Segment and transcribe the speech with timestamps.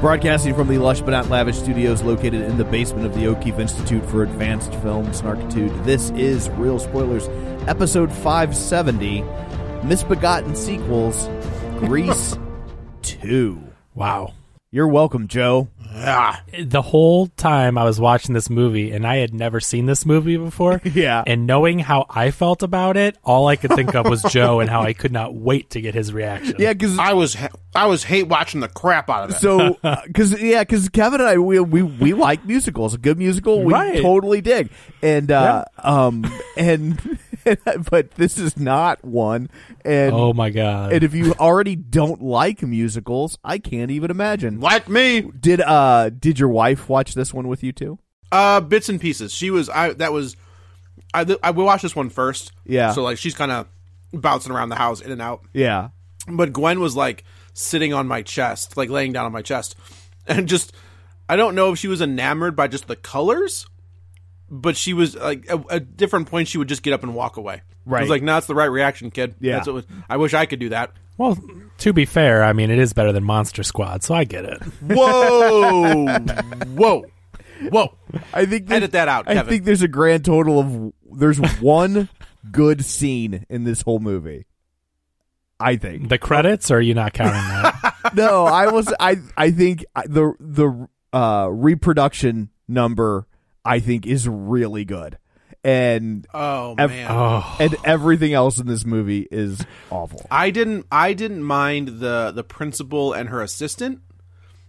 [0.00, 3.58] Broadcasting from the lush but not lavish studios located in the basement of the O'Keefe
[3.58, 7.26] Institute for Advanced Film Snarkitude, this is Real Spoilers,
[7.68, 9.24] episode 570
[9.82, 11.28] Misbegotten Sequels,
[11.80, 12.38] Grease
[13.02, 13.60] 2.
[13.96, 14.34] Wow.
[14.70, 15.66] You're welcome, Joe.
[15.98, 16.42] Ah.
[16.68, 20.36] The whole time I was watching this movie, and I had never seen this movie
[20.36, 20.80] before.
[20.84, 21.22] yeah.
[21.26, 24.68] And knowing how I felt about it, all I could think of was Joe and
[24.68, 26.56] how I could not wait to get his reaction.
[26.58, 27.36] Yeah, because I was
[27.74, 29.38] I was hate watching the crap out of it.
[29.38, 32.94] So, because uh, yeah, because Kevin and I we, we we like musicals.
[32.94, 34.02] A good musical, we right.
[34.02, 34.70] totally dig.
[35.02, 35.82] And uh, yeah.
[35.82, 37.18] um and
[37.90, 39.48] but this is not one.
[39.84, 40.92] And oh my god!
[40.92, 44.60] And if you already don't like musicals, I can't even imagine.
[44.60, 47.98] Like me, did uh did your wife watch this one with you too?
[48.30, 49.32] Uh, bits and pieces.
[49.32, 50.36] She was I that was
[51.14, 52.52] I I we watched this one first.
[52.64, 52.92] Yeah.
[52.92, 53.66] So like she's kind of
[54.12, 55.42] bouncing around the house in and out.
[55.52, 55.90] Yeah.
[56.26, 59.76] But Gwen was like sitting on my chest, like laying down on my chest,
[60.26, 60.72] and just
[61.28, 63.66] I don't know if she was enamored by just the colors
[64.50, 67.36] but she was like at, at different points she would just get up and walk
[67.36, 67.62] away.
[67.84, 68.00] Right.
[68.00, 69.34] I was like, no, that's the right reaction, kid.
[69.40, 69.54] Yeah.
[69.54, 70.92] That's what was, I wish I could do that.
[71.16, 71.36] Well,
[71.78, 74.62] to be fair, I mean it is better than Monster Squad, so I get it.
[74.82, 77.04] Whoa, whoa,
[77.70, 77.98] whoa!
[78.32, 79.26] I think edit that out.
[79.26, 79.38] Kevin.
[79.38, 82.08] I think there's a grand total of there's one
[82.52, 84.46] good scene in this whole movie.
[85.60, 86.70] I think the credits.
[86.70, 87.94] Or are you not counting that?
[88.14, 88.92] no, I was.
[89.00, 93.26] I I think the the uh, reproduction number
[93.68, 95.18] I think is really good.
[95.64, 97.56] And oh ev- man, oh.
[97.60, 100.26] and everything else in this movie is awful.
[100.30, 104.00] I didn't I didn't mind the the principal and her assistant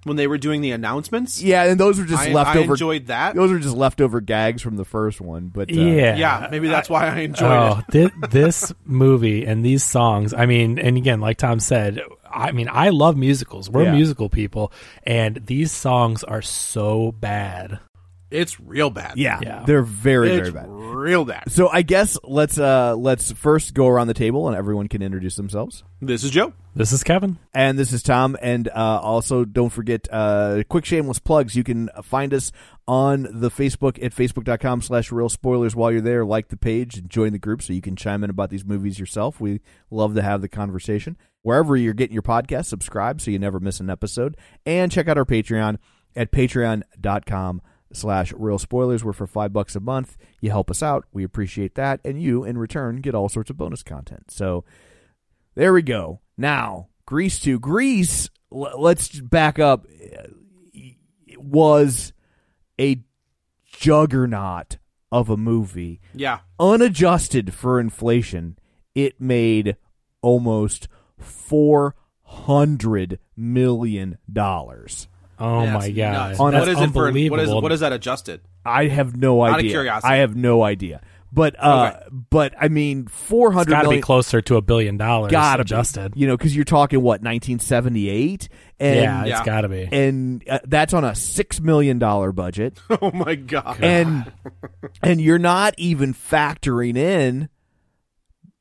[0.04, 1.42] when they were doing the announcements.
[1.42, 2.72] Yeah, and those were just I, leftover.
[2.72, 3.36] I enjoyed that.
[3.36, 5.48] Those were just leftover gags from the first one.
[5.48, 7.92] But uh, yeah, yeah, maybe that's why I enjoyed oh, it.
[7.92, 10.34] this, this movie and these songs.
[10.34, 13.70] I mean, and again, like Tom said, I mean, I love musicals.
[13.70, 13.92] We're Yeah.
[13.96, 14.72] musical people,
[15.04, 17.80] and these songs are so bad.
[18.32, 19.14] It's real bad.
[19.18, 19.64] yeah, Yeah.
[19.66, 20.70] they're very it's very bad.
[20.70, 21.52] real bad.
[21.52, 25.36] So I guess let's uh let's first go around the table and everyone can introduce
[25.36, 25.84] themselves.
[26.02, 26.54] This is Joe.
[26.76, 27.40] This is Kevin.
[27.54, 28.38] And this is Tom.
[28.42, 31.56] And uh, also, don't forget, uh, quick shameless plugs.
[31.56, 32.52] You can find us
[32.88, 36.24] on the Facebook at facebook.com slash real spoilers while you're there.
[36.24, 39.00] Like the page and join the group so you can chime in about these movies
[39.00, 39.42] yourself.
[39.42, 41.18] We love to have the conversation.
[41.42, 44.38] Wherever you're getting your podcast, subscribe so you never miss an episode.
[44.66, 45.80] And check out our Patreon
[46.16, 51.06] at patreon.com slash real spoilers where for five bucks a month you help us out
[51.12, 54.64] we appreciate that and you in return get all sorts of bonus content so
[55.56, 56.22] there we go.
[56.38, 57.60] Now, Grease 2.
[57.60, 62.14] Grease, l- let's back up, It was
[62.80, 63.04] a
[63.66, 64.78] juggernaut
[65.12, 66.00] of a movie.
[66.14, 66.40] Yeah.
[66.60, 68.58] Unadjusted for inflation,
[68.96, 69.76] it made
[70.22, 70.88] almost
[71.22, 74.18] $400 million.
[75.40, 76.40] Oh Yeah, my god, nuts.
[76.40, 77.04] On That's what is it for?
[77.04, 77.62] What is unbelievable.
[77.62, 78.42] what is that adjusted?
[78.66, 79.72] I have no Out of idea.
[79.72, 80.14] curiosity.
[80.14, 81.02] I have no idea.
[81.32, 82.06] But uh, Okay.
[82.32, 85.32] but I mean, four It's hundred got to be closer to a billion dollars.
[85.32, 85.68] Gotta be.
[85.68, 86.14] adjusted.
[86.16, 88.50] you know, because you're talking what 1978,
[88.80, 89.46] and yeah, it's Yeah.
[89.46, 89.88] got to be.
[89.92, 93.78] and uh, that's on a six million dollar budget, Oh my god.
[93.84, 94.32] and
[95.04, 97.48] and you're not even factoring in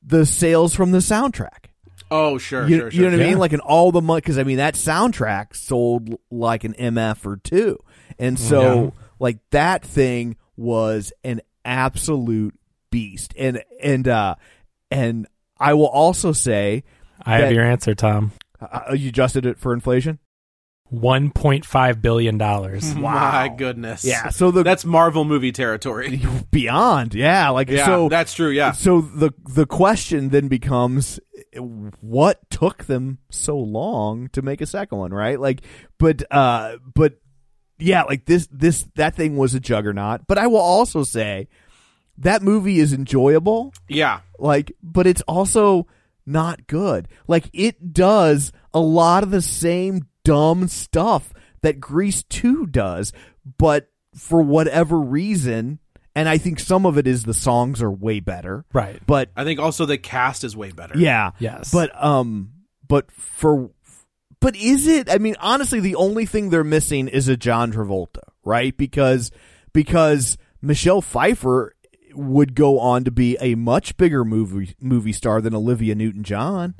[0.02, 1.67] the sales from the soundtrack.
[2.10, 3.38] Oh, sure, you, sure, you know sure, what I mean?
[3.38, 7.36] Like in all the money, because I mean that soundtrack sold like an MF or
[7.36, 7.78] two,
[8.18, 8.90] and so Yeah.
[9.18, 12.58] like that thing was an absolute
[12.90, 13.34] beast.
[13.36, 14.36] And and uh
[14.90, 15.26] and
[15.60, 16.84] I will also say,
[17.22, 18.32] I have your answer, Tom.
[18.60, 20.18] uh, you adjusted it for inflation.
[20.90, 22.94] One point five billion dollars.
[22.94, 23.12] Wow.
[23.12, 24.04] My goodness.
[24.04, 26.22] Yeah, so the That's Marvel movie territory.
[26.50, 28.48] beyond, yeah, like Yeah, so that's true.
[28.50, 28.72] Yeah.
[28.72, 31.20] So the the question then becomes
[32.00, 35.38] what took them so long to make a second one, right?
[35.38, 35.60] Like
[35.98, 37.20] but uh but
[37.78, 41.48] yeah, like this this that thing was a juggernaut, but I will also say
[42.16, 44.20] that movie is enjoyable, Yeah.
[44.38, 45.86] like but it's also
[46.26, 47.08] not good.
[47.26, 51.32] Like it does a lot of the same dumb stuff
[51.62, 53.12] that Grease 2 does,
[53.58, 55.78] but for whatever reason,
[56.14, 58.64] and I think some of it is the songs are way better.
[58.72, 59.00] Right.
[59.06, 60.98] But I think also the cast is way better.
[60.98, 61.30] yeah.
[61.38, 61.70] Yes.
[61.72, 62.52] But um
[62.86, 63.70] but for
[64.40, 68.22] but is it I mean honestly the only thing they're missing is a John Travolta,
[68.44, 68.76] right?
[68.76, 69.30] Because
[69.72, 71.74] because Michelle Pfeiffer
[72.14, 76.74] would go on to be a much bigger movie movie star than Olivia Newton-John.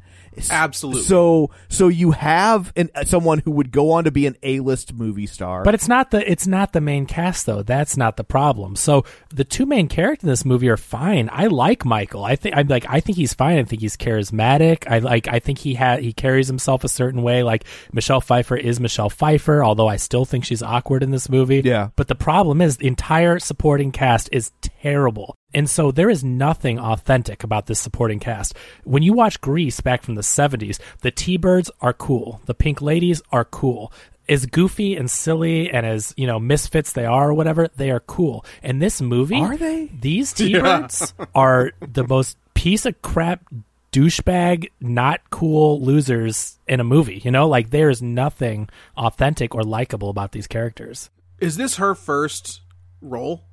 [0.51, 1.03] Absolutely.
[1.03, 4.93] So so you have an, uh, someone who would go on to be an A-list
[4.95, 5.65] movie star.
[5.65, 7.63] But it's not the it's not the main cast though.
[7.63, 8.77] That's not the problem.
[8.77, 11.29] So the two main characters in this movie are fine.
[11.33, 12.25] I like Michael.
[12.25, 13.59] I think I'm like I think he's fine.
[13.59, 14.85] I think he's charismatic.
[14.91, 17.43] I like I think he had he carries himself a certain way.
[17.43, 21.63] Like Michelle Pfeiffer is Michelle Pfeiffer, although I still think she's awkward in this movie.
[21.65, 21.91] Yeah.
[21.97, 25.37] But the problem is the entire supporting cast is terrible.
[25.55, 28.55] And so there is nothing authentic about this supporting cast.
[28.85, 32.43] When you watch Grease back from the 70s, the T-Birds are cool.
[32.45, 33.93] The Pink Ladies are cool.
[34.29, 38.01] As goofy and silly and as, you know, misfits they are or whatever, they are
[38.01, 38.45] cool.
[38.63, 39.87] In this movie, Are they?
[39.87, 43.43] These T-Birds are the most piece of crap
[43.91, 47.23] douchebag, not cool losers in a movie.
[47.25, 48.69] You know, like there's nothing
[48.99, 51.09] authentic or likable about these characters.
[51.41, 52.61] Is this her first
[53.01, 53.45] role?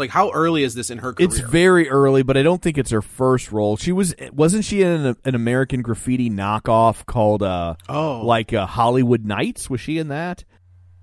[0.00, 1.28] Like, how early is this in her career?
[1.28, 3.76] It's very early, but I don't think it's her first role.
[3.76, 8.22] She was wasn't she in an, an American Graffiti knockoff called uh Oh.
[8.24, 9.70] like uh, Hollywood Knights?
[9.70, 10.42] Was she in that?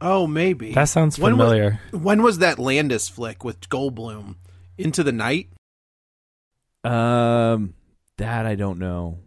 [0.01, 0.73] oh, maybe.
[0.73, 1.79] That sounds When was- familiar.
[1.91, 4.35] when was that Landis flick with Goldblum?
[4.77, 5.49] Into the Night?
[6.83, 7.73] Um,
[8.17, 9.19] that I don't know.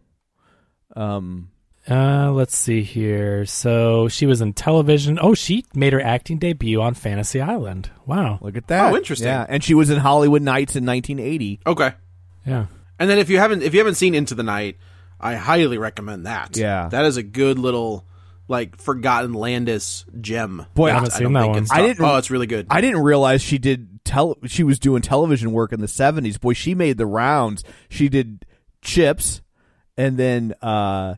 [0.96, 1.50] Um,
[1.88, 3.47] Uh, let's see here.
[3.47, 5.19] So she was in television.
[5.21, 7.91] Oh, she made her acting debut on Fantasy Island.
[8.06, 8.38] Wow.
[8.43, 8.93] look at that.
[8.93, 9.29] Oh, interesting.
[9.29, 11.61] Yeah, and she was in Hollywood Knights in 1980.
[11.67, 11.93] Okay.
[12.47, 12.67] Yeah.
[12.99, 14.77] And then if you haven't if you haven't seen Into the Night,
[15.19, 16.56] I highly recommend that.
[16.56, 16.88] Yeah.
[16.91, 18.05] That is a good little
[18.47, 20.67] like forgotten Landis gem.
[20.75, 21.67] Boy, I that haven't seen don't that one.
[21.71, 22.67] I didn't- Oh, it's really good.
[22.69, 26.38] I didn't realize she did tell She was doing television work in the 70s.
[26.41, 27.65] Boy, she made the rounds.
[27.88, 28.44] She did
[28.83, 29.41] Chips,
[29.97, 31.15] and then uh,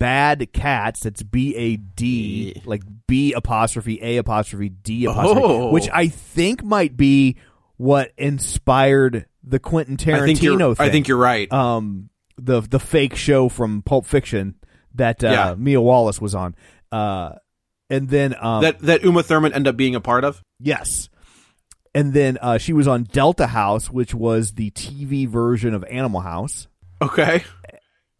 [0.00, 1.00] Bad Cats.
[1.04, 5.70] That's B A D, like B apostrophe A apostrophe D apostrophe, Oh.
[5.70, 7.36] which I think might be
[7.76, 10.86] what inspired the Quentin Tarantino I think you're thing.
[10.86, 11.50] I think you're right.
[11.52, 14.56] um the the fake show from Pulp Fiction
[14.96, 15.54] that uh, Yeah.
[15.56, 16.56] Mia Wallace was on.
[16.90, 17.34] Uh,
[17.88, 20.42] and then um, that that Uma Thurman ended up being a part of.
[20.58, 21.08] Yes.
[21.94, 26.20] And then uh, she was on Delta House, which was the TV version of Animal
[26.20, 26.68] House.
[27.02, 27.44] Okay.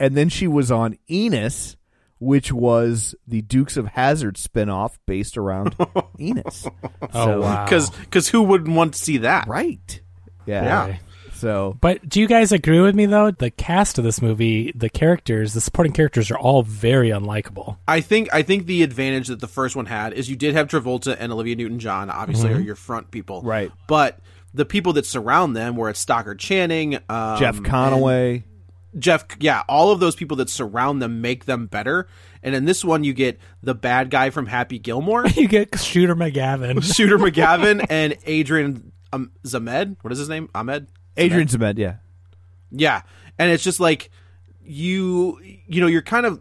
[0.00, 1.76] And then she was on Enos,
[2.18, 5.76] which was the Dukes of Hazzard spinoff based around
[6.20, 6.66] Enos.
[7.02, 7.64] Oh, So- wow.
[7.64, 9.46] Because because who wouldn't want to see that?
[9.46, 10.00] Right.
[10.46, 10.64] Yeah.
[10.88, 10.96] Yeah.
[11.34, 13.30] So But do you guys agree with me though?
[13.30, 17.78] The cast of this movie, the characters, the supporting characters are all very unlikable.
[17.88, 20.68] I think I think the advantage that the first one had is you did have
[20.68, 23.48] Travolta and Olivia Newton John, obviously, are your front people, Mm-hmm.
[23.48, 23.70] Right.
[23.86, 24.18] But
[24.52, 28.42] the people that surround them, where it's Stockard Channing, um, Jeff Conaway.
[28.92, 32.08] And Jeff, yeah, all of those people that surround them make them better.
[32.42, 36.16] And in this one, you get the bad guy from Happy Gilmore, You get Shooter
[36.16, 36.82] McGavin.
[36.96, 39.96] Shooter McGavin, and Adrian um, Zmed.
[40.02, 40.48] What is his name?
[40.54, 40.86] Ahmed.
[41.16, 41.96] Adrian Zmed, yeah.
[42.70, 43.02] Yeah,
[43.38, 44.10] and it's just like
[44.62, 46.40] you, you know, you're kind of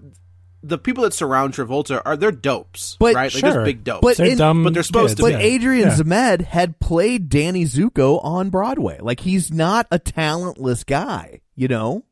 [0.62, 3.34] the people that surround Travolta are they're dopes, But- right?
[3.34, 3.52] Like Sure.
[3.54, 5.44] there's big dopes, But They're in- dumb but they're supposed kids, to But be.
[5.46, 5.54] yeah.
[5.54, 5.96] Adrian Yeah.
[5.96, 9.00] Zmed had played Danny Zuko on Broadway.
[9.02, 12.04] Like he's not a talentless guy, you know?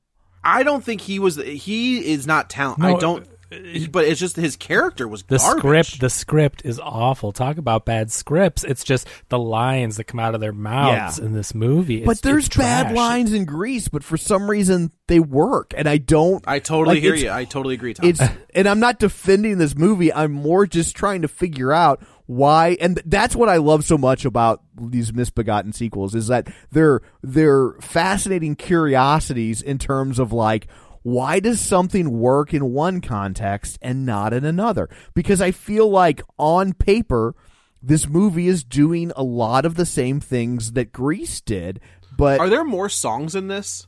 [0.47, 1.35] I don't think he was.
[1.35, 2.79] He is not talent.
[2.79, 3.27] No, I don't.
[3.49, 5.59] But it's just his character was The garbage.
[5.87, 7.31] script, the script is awful.
[7.31, 8.63] Talk about bad scripts.
[8.65, 11.25] It's just the lines that come out of their mouths Yeah.
[11.25, 12.03] in this movie.
[12.03, 12.95] but It's- there's it's bad trash.
[12.95, 16.43] lines in Grease, but for some reason they work, and I don't.
[16.45, 17.31] I totally like, hear you.
[17.31, 18.09] I totally agree, Tom.
[18.09, 18.19] It's
[18.53, 20.13] and I'm not defending this movie.
[20.13, 24.25] I'm more just trying to figure out why, and that's what I love so much
[24.25, 30.67] about these misbegotten sequels is that they're they're fascinating curiosities in terms of like
[31.07, 34.89] why does something work in one context and not in another?
[35.13, 37.33] Because I feel like on paper,
[37.81, 41.79] this movie is doing a lot of the same things that Grease did,
[42.17, 43.87] but Are there more songs in this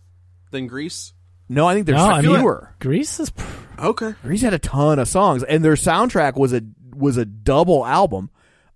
[0.51, 1.13] than Grease?
[1.49, 2.73] no, I think there's No, I mean, fewer.
[2.79, 3.31] Grease is.
[3.31, 3.45] Pr-
[3.79, 4.13] Okay.
[4.23, 6.61] Grease had a ton of songs, and their soundtrack was a
[6.95, 8.29] was a double album.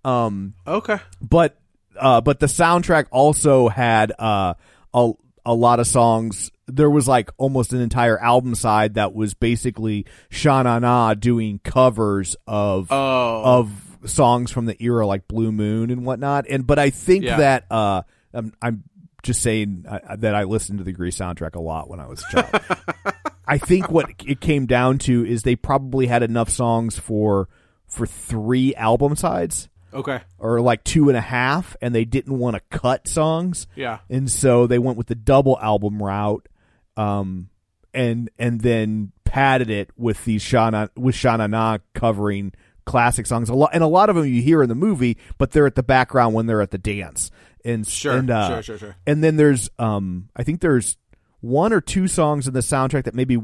[0.04, 0.96] Um, Okay.
[1.20, 1.58] but
[1.98, 4.54] uh, but the soundtrack also had uh,
[4.94, 5.12] a
[5.46, 6.50] a lot of songs.
[6.66, 12.36] There was like almost an entire album side that was basically Sha Na doing covers
[12.46, 13.42] of Oh.
[13.60, 13.70] of
[14.06, 16.46] songs from the era like Blue Moon and whatnot.
[16.48, 17.36] And but I think Yeah.
[17.38, 18.84] that uh, I'm, I'm
[19.22, 22.22] just saying uh, that I listened to the Grease soundtrack a lot when I was
[22.22, 22.62] a child.
[23.46, 27.48] I think what it came down to is they probably had enough songs for
[27.86, 30.20] for three album sides Okay.
[30.38, 33.98] or like two and a half, and they didn't want to cut songs, Yeah.
[34.10, 36.48] and so they went with the double album route,
[36.96, 37.48] um,
[37.92, 42.52] and and then padded it with these Shana with Shana Na covering
[42.86, 43.48] classic songs.
[43.48, 45.74] A lot and a lot of them you hear in the movie, but they're at
[45.74, 47.30] the background when they're at the dance.
[47.64, 48.96] And Sure, and, uh, sure, sure, sure.
[49.06, 50.98] And then there's um, I think there's
[51.40, 53.38] one or two songs in the soundtrack that maybe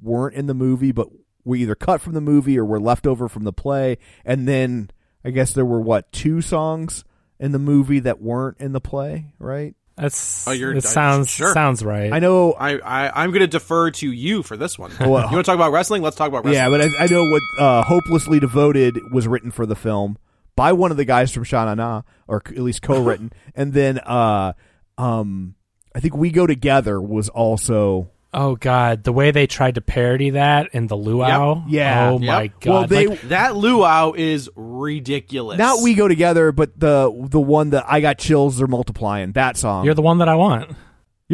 [0.00, 1.08] weren't in the movie, but
[1.44, 3.98] were either cut from the movie or were left over from the play.
[4.24, 4.90] And then
[5.24, 7.04] I guess there were what two songs
[7.40, 9.74] in the movie that weren't in the play, right?
[9.96, 10.48] that's.
[10.48, 11.52] Oh, you're- it I- sounds sure.
[11.52, 12.12] sounds right.
[12.12, 12.52] I know.
[12.52, 14.90] I, I I'm going to defer to you for this one.
[14.98, 16.02] Well, you want to talk about wrestling?
[16.02, 16.54] Let's talk about wrestling.
[16.54, 20.18] Yeah, but I, I know what uh, "Hopelessly Devoted" was written for the film
[20.56, 24.54] by one of the guys from Shana Na, or at least co-written, and then uh,
[24.98, 25.54] um,
[25.94, 28.10] I think "We Go Together" was also.
[28.34, 31.26] Oh God, the way they tried to parody that in the luau.
[31.26, 31.38] Yep.
[31.40, 32.10] Oh, yeah.
[32.10, 32.20] Oh Yep.
[32.34, 32.70] my God.
[32.72, 35.58] Well, they- Like, That luau is ridiculous.
[35.58, 38.58] Not "We Go Together," but the the one that I got chills.
[38.58, 39.84] They're multiplying that song.
[39.84, 40.70] you're the one that I want.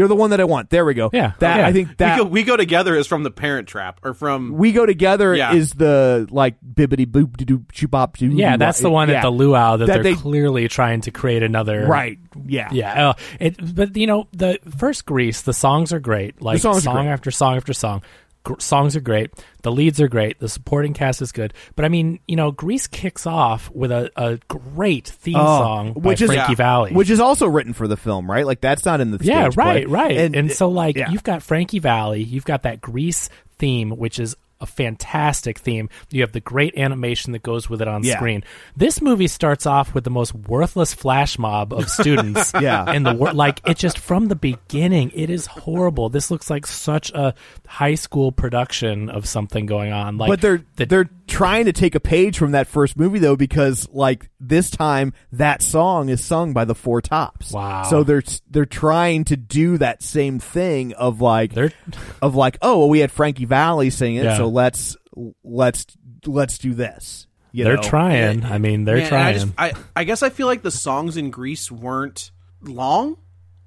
[0.01, 0.71] You're the one that I want.
[0.71, 1.11] There we go.
[1.13, 1.67] Yeah, that yeah.
[1.67, 4.53] I think that we go, we go together is from the Parent Trap or from
[4.57, 5.53] We Go Together Yeah.
[5.53, 8.29] is the like bibbity boop de doop shoop doo.
[8.29, 9.17] Yeah, that's the one yeah.
[9.17, 11.87] at the luau that, That they're they- clearly trying to create another.
[11.87, 12.19] Right.
[12.47, 12.71] Yeah.
[12.73, 13.09] Yeah.
[13.11, 16.41] Uh, it, but you know, the first Grease, the songs are great.
[16.41, 17.09] Like songs are song great.
[17.13, 18.03] after song after song.
[18.43, 19.31] Gr- songs are great.
[19.63, 20.39] The leads are great.
[20.39, 21.53] The supporting cast is good.
[21.77, 25.93] But I mean, you know, Grease kicks off with a, a great theme Oh, song
[25.93, 26.57] by which is Frankie Yeah.
[26.57, 26.93] Valli.
[26.93, 28.47] Which is also written for the film, right?
[28.47, 29.65] Like that's not in the yeah, stage play.
[29.85, 30.35] right, right.
[30.35, 31.11] And, so, like, yeah.
[31.11, 33.29] you've got Frankie Valli, you've got that Grease
[33.59, 35.89] theme, which is a fantastic theme.
[36.11, 38.17] You have the great animation that goes with it on Yeah.
[38.17, 38.45] screen.
[38.77, 42.53] This movie starts off with the most worthless flash mob of students.
[42.61, 42.93] Yeah.
[42.93, 46.09] in the world, like it just from the beginning, it is horrible.
[46.11, 47.35] This looks like such a
[47.67, 50.19] high school production of something going on.
[50.19, 53.37] Like, but they're the, they're trying to take a page from that first movie though
[53.37, 57.53] because like this time that song is sung by the Four Tops.
[57.53, 57.85] Wow.
[57.85, 61.73] So they're they're trying to do that same thing of like They're-
[62.23, 64.37] of like oh well we had Frankie Valli sing it Yeah.
[64.37, 64.97] so let's
[65.43, 65.87] let's
[66.27, 67.27] let's do this.
[67.53, 67.83] You they're know?
[67.83, 68.45] trying.
[68.45, 69.27] I mean, they're Man, trying.
[69.27, 72.31] I, just, I I guess I feel like the songs in Grease weren't
[72.63, 73.17] long.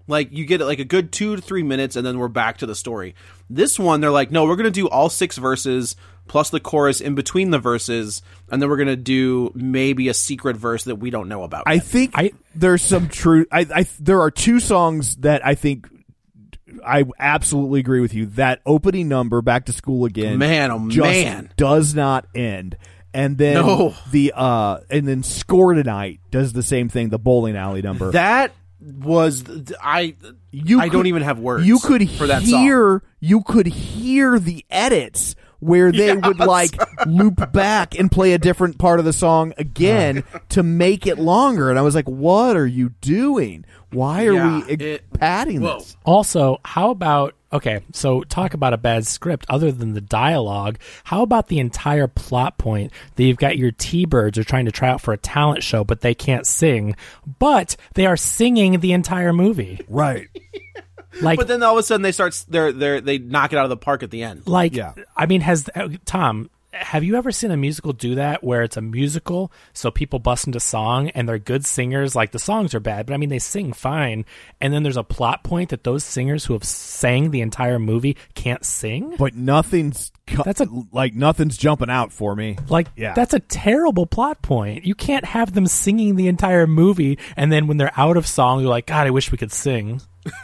[0.07, 2.65] Like you get like a good two to three minutes, and then we're back to
[2.65, 3.15] the story.
[3.49, 5.95] This one, they're like, no, we're gonna do all six verses
[6.27, 10.55] plus the chorus in between the verses, and then we're gonna do maybe a secret
[10.57, 11.63] verse that we don't know about.
[11.67, 11.83] I yet.
[11.85, 13.47] think I- there's some truth.
[13.51, 15.87] I, I there are two songs that I think
[16.85, 18.25] I absolutely agree with you.
[18.27, 21.49] That opening number, "Back to School Again," Man, oh, just man.
[21.55, 22.77] does not end.
[23.13, 23.93] And then No.
[24.11, 27.09] the uh, and then "Score Tonight" does the same thing.
[27.09, 28.11] The bowling alley number.
[28.11, 28.51] that
[28.83, 29.43] was
[29.81, 30.15] I.
[30.51, 31.65] you I don't even have words.
[31.65, 32.61] You could for that song.
[32.61, 36.71] hear you could hear the edits where they would like
[37.07, 41.69] loop back and play a different part of the song again to make it longer.
[41.69, 43.63] And I was like, "What are you doing?
[43.91, 45.79] Why are Yeah, we it- padding Whoa.
[45.79, 50.79] this?" Also, how about okay, so talk about a bad script other than the dialogue.
[51.05, 54.89] How about the entire plot point that you've got your T-birds are trying to try
[54.89, 56.95] out for a talent show but they can't sing,
[57.39, 59.79] but they are singing the entire movie.
[59.87, 60.27] Right.
[61.21, 63.65] Like But then all of a sudden they start they're they they knock it out
[63.65, 64.47] of the park at the end.
[64.47, 64.93] like Yeah.
[65.15, 68.77] I mean has uh, Tom have you ever seen a musical do that where it's
[68.77, 72.79] a musical so people bust into song and they're good singers like the songs are
[72.79, 74.25] bad but I mean they sing fine
[74.59, 78.17] and then there's a plot point that those singers who have sang the entire movie
[78.33, 79.15] can't sing?
[79.17, 80.11] But nothing's
[80.45, 82.57] That's a- like nothing's jumping out for me.
[82.69, 83.13] Like Yeah.
[83.13, 84.85] that's a terrible plot point.
[84.85, 88.61] You can't have them singing the entire movie and then when they're out of song
[88.61, 90.01] you're like god I wish we could sing.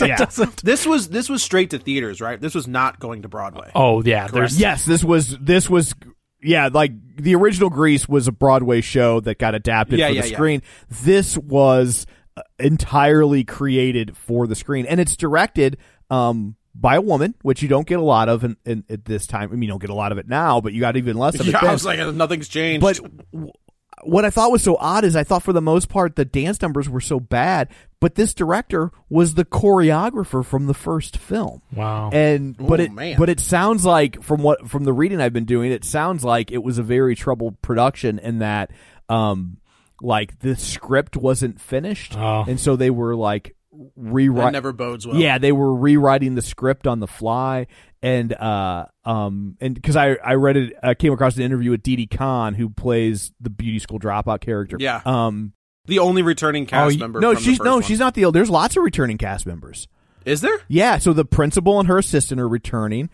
[0.00, 0.26] yeah.
[0.62, 2.40] This was this was straight to theaters, right?
[2.40, 3.70] This was not going to Broadway.
[3.74, 5.94] Oh yeah, there's Yes, this was this was
[6.42, 10.22] yeah, like the original Grease was a Broadway show that got adapted Yeah, for yeah,
[10.22, 10.36] the yeah.
[10.36, 10.62] screen.
[10.88, 15.78] This was uh, entirely created for the screen, and it's directed
[16.10, 19.26] um, by a woman, which you don't get a lot of in, in, at this
[19.26, 19.50] time.
[19.50, 21.34] I mean, you don't get a lot of it now, but you got even less
[21.40, 21.52] of it.
[21.52, 21.70] Yeah, then.
[21.70, 22.82] I was like, nothing's changed.
[22.82, 22.96] But
[23.32, 23.52] w-
[24.02, 26.60] what I thought was so odd is I thought for the most part the dance
[26.62, 27.68] numbers were so bad,
[28.00, 31.62] but this director was the choreographer from the first film.
[31.74, 32.10] Wow.
[32.12, 33.16] And but Oh, it man.
[33.18, 36.50] but it sounds like from what from the reading I've been doing, it sounds like
[36.50, 38.70] it was a very troubled production in that
[39.08, 39.58] um
[40.00, 42.44] like the script wasn't finished, Oh.
[42.46, 43.54] and so they were like that
[43.96, 44.52] rewrite.
[44.52, 45.16] never bodes well.
[45.16, 47.66] Yeah, they were rewriting the script on the fly,
[48.02, 51.82] and uh, um, and because I I read it, I came across an interview with
[51.82, 54.76] Didi Conn, who plays the beauty school dropout character.
[54.78, 55.00] Yeah.
[55.04, 55.52] Um.
[55.86, 57.20] the only returning cast oh, member.
[57.20, 57.82] no, from the she's first no, one.
[57.82, 58.30] she's not the.
[58.30, 59.88] There's lots of returning cast members.
[60.24, 60.58] Is there?
[60.68, 60.98] Yeah.
[60.98, 63.08] So the principal and her assistant are returning.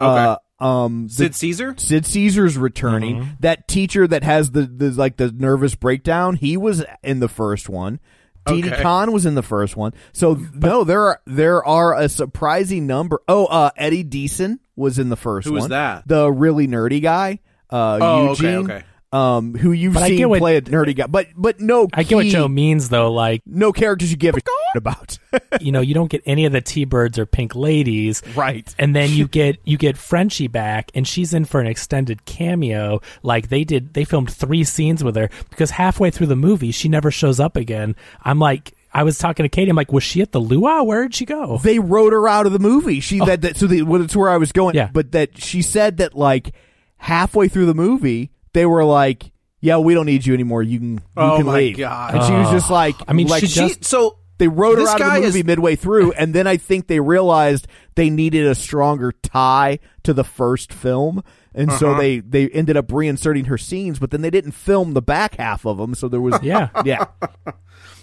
[0.00, 1.06] Uh, um.
[1.06, 1.74] the- Sid Caesar?
[1.76, 3.36] Sid Caesar's returning.
[3.40, 7.68] That teacher that has the, the like the nervous breakdown, he was in the first
[7.68, 8.00] one.
[8.46, 8.82] Didi Okay.
[8.82, 9.92] Conn was in the first one.
[10.12, 13.20] So no, there are there are a surprising number.
[13.28, 15.70] Oh, uh, Eddie Deezen was in the first Who was one.
[15.70, 16.06] that?
[16.06, 18.70] The really nerdy guy, uh, Oh, Eugene.
[18.70, 18.82] okay.
[19.12, 22.16] Um, who you've But seen what- play a nerdy guy, but but no, I get
[22.16, 23.12] what Joe means though.
[23.12, 24.40] Like No characters you give a
[24.76, 25.18] about.
[25.60, 28.72] you know, you don't get any of the T-birds or pink ladies, Right.
[28.78, 33.00] And then you get you get Frenchie back, and she's in for an extended cameo.
[33.22, 36.88] Like they did, they filmed three scenes with her because halfway through the movie, she
[36.88, 37.96] never shows up again.
[38.22, 39.70] I'm like, I was talking to Katie.
[39.70, 40.82] I'm like, was she at the luau?
[40.82, 41.58] Where did she go?
[41.58, 43.00] they wrote her out of the movie.
[43.00, 43.26] She oh.
[43.26, 44.76] that, that so the, well, that's where I was going.
[44.76, 44.78] Oh.
[44.80, 44.90] Yeah.
[44.92, 46.52] but that she said that like
[46.96, 50.62] halfway through the movie they were like, "Yeah, we don't need you anymore.
[50.62, 52.14] You can you Oh can my leave." God.
[52.14, 54.86] And she was just like, I mean, like she She, just- so they wrote her
[54.86, 58.46] out of the movie is- midway through, and then I think they realized they needed
[58.46, 61.22] a stronger tie to the first film.
[61.54, 62.00] And so Uh-huh.
[62.00, 65.64] they, they ended up reinserting her scenes, but then they didn't film the back half
[65.64, 65.94] of them.
[65.94, 66.68] So there was Yeah.
[66.84, 67.06] yeah,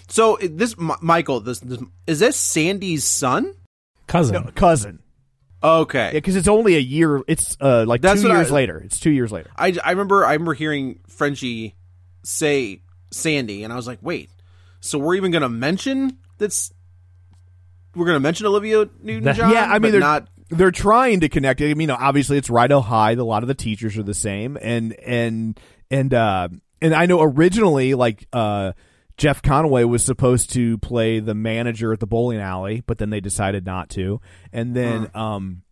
[0.08, 3.54] So this M- Michael, this, this is this Sandy's son?
[4.08, 4.50] Cousin.
[4.52, 4.98] cousin.
[5.62, 7.22] Okay, Yeah, because it's only a year.
[7.26, 8.82] It's uh, like That's two what I- years later.
[8.84, 9.50] It's two years later.
[9.56, 11.74] I, I remember I remember hearing Frenchie
[12.22, 14.28] say Sandy, and I was like, wait,
[14.80, 16.72] so we're even gonna mention that's
[17.94, 19.52] we're gonna mention Olivia Newton John?
[19.52, 20.28] yeah, I mean they're not.
[20.50, 21.70] they're trying to connect it.
[21.70, 23.12] I mean, obviously it's Rydell High.
[23.12, 25.58] A lot of the teachers are the same, and and
[25.90, 26.48] and uh,
[26.82, 28.72] and I know originally like uh,
[29.16, 33.20] Jeff Conaway was supposed to play the manager at the bowling alley, but then they
[33.20, 34.20] decided not to,
[34.52, 35.62] and then um.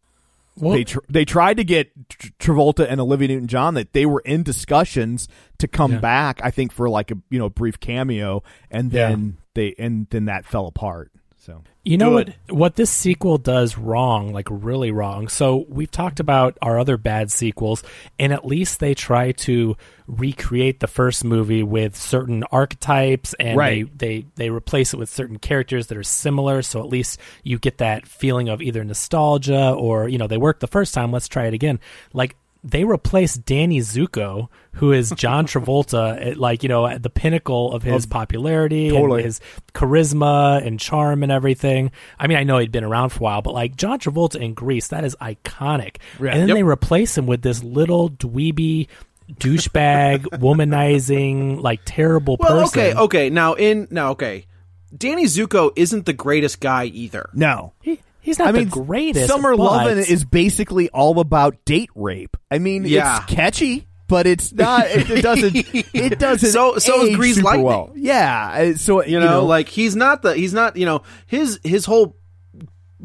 [0.54, 4.04] Well, they tr- they tried to get Tr- Travolta and Olivia Newton John that they
[4.04, 5.98] were in discussions to come Yeah.
[6.00, 6.40] back.
[6.44, 9.08] I think for like a you know brief cameo, and Yeah.
[9.08, 11.10] then they and then that fell apart.
[11.36, 12.36] So You know Good.
[12.46, 15.26] what what this sequel does wrong, like really wrong.
[15.26, 17.82] So we've talked about our other bad sequels,
[18.16, 23.86] and at least they try to recreate the first movie with certain archetypes, and Right.
[23.98, 26.62] they, they they replace it with certain characters that are similar.
[26.62, 30.60] So at least you get that feeling of either nostalgia or you know they worked
[30.60, 31.10] the first time.
[31.10, 31.80] Let's try it again.
[32.12, 37.10] Like they replaced Danny Zuko, who is John Travolta, at, like you know at the
[37.10, 39.20] pinnacle of his popularity, Totally.
[39.20, 39.40] and his
[39.74, 41.90] charisma and charm and everything.
[42.18, 44.54] I mean, I know he'd been around for a while, but like John Travolta in
[44.54, 45.96] Grease, that is iconic.
[46.20, 46.30] Yeah.
[46.32, 46.56] And then Yep.
[46.56, 48.86] they replace him with this little dweeby
[49.34, 52.80] douchebag, womanizing, like terrible Well, person.
[52.80, 53.30] okay, okay.
[53.30, 54.46] Now in now, okay,
[54.96, 57.28] Danny Zuko isn't the greatest guy either.
[57.32, 59.28] no, He, he's not I mean, the greatest.
[59.28, 62.36] Summer but- Lovin' is basically all about date rape.
[62.50, 63.18] I mean, Yeah.
[63.18, 64.86] it's catchy, but it's not.
[64.86, 65.54] It, it doesn't.
[65.94, 66.50] It doesn't.
[66.50, 67.66] So- so is age Grease super Lightning.
[67.66, 67.92] well.
[67.94, 68.70] Yeah.
[68.72, 72.16] uh, So You know, like he's not the he's not you know his his whole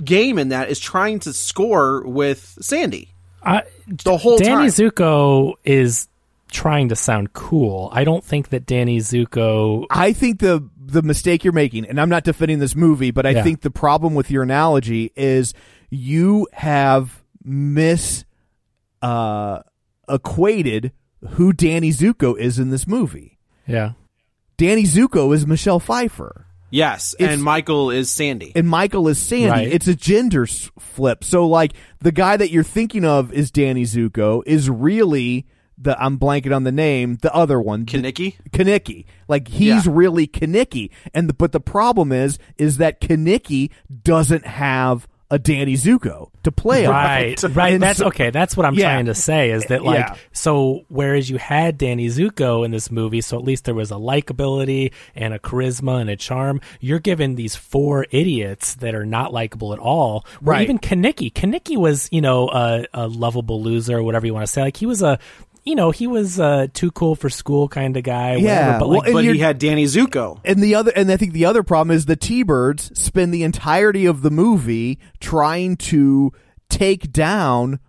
[0.03, 3.09] game in that is trying to score with Sandy
[3.41, 3.63] I,
[4.03, 4.67] the whole Danny time.
[4.69, 6.07] Zuko is
[6.51, 7.89] trying to sound cool.
[7.91, 9.85] I don't think that Danny Zuko.
[9.89, 13.31] I think the the mistake you're making, and I'm not defending this movie, but I
[13.31, 13.43] Yeah.
[13.43, 15.53] think the problem with your analogy is
[15.89, 18.23] you have mis
[19.01, 19.59] uh,
[20.09, 20.91] equated
[21.31, 23.37] who Danny Zuko is in this movie.
[23.67, 23.91] Yeah.
[24.57, 26.45] Danny Zuko is Michelle Pfeiffer.
[26.69, 28.51] yes, It's- and Michael is Sandy.
[28.55, 29.49] and Michael is Sandy.
[29.49, 29.67] Right.
[29.71, 31.23] It's a gender flip.
[31.23, 35.45] So like the guy that you're thinking of is Danny Zuko is really
[35.77, 38.35] the I'm blanking on the name, the other one, the- Kenickie?
[38.51, 39.05] Kenickie.
[39.27, 39.91] Like he's Yeah.
[39.93, 40.89] really Kenickie.
[41.13, 43.69] And the, but the problem is is that Kenickie
[44.03, 47.55] doesn't have a Danny Zuko to play Right, around.
[47.57, 47.73] right.
[47.73, 48.29] And That's so- okay.
[48.29, 48.93] That's what I'm Yeah.
[48.93, 50.15] trying to say is that like Yeah.
[50.31, 53.95] so whereas you had Danny Zuko in this movie, so at least there was a
[53.95, 56.61] likability and a charisma and a charm.
[56.79, 60.25] You're given these four idiots that are not likable at all.
[60.41, 60.59] Right.
[60.59, 61.33] Or even Kenickie.
[61.33, 64.61] Kenickie was you know a, a lovable loser or whatever you want to say.
[64.61, 65.19] Like he was a
[65.67, 68.35] you know, he was a too cool for school kind of guy.
[68.35, 70.39] Yeah, whatever, but well, like, and but he had Danny Zuko.
[70.45, 74.05] And the other, and I think the other problem is the T-Birds spend the entirety
[74.05, 76.31] of the movie trying to
[76.69, 77.79] take down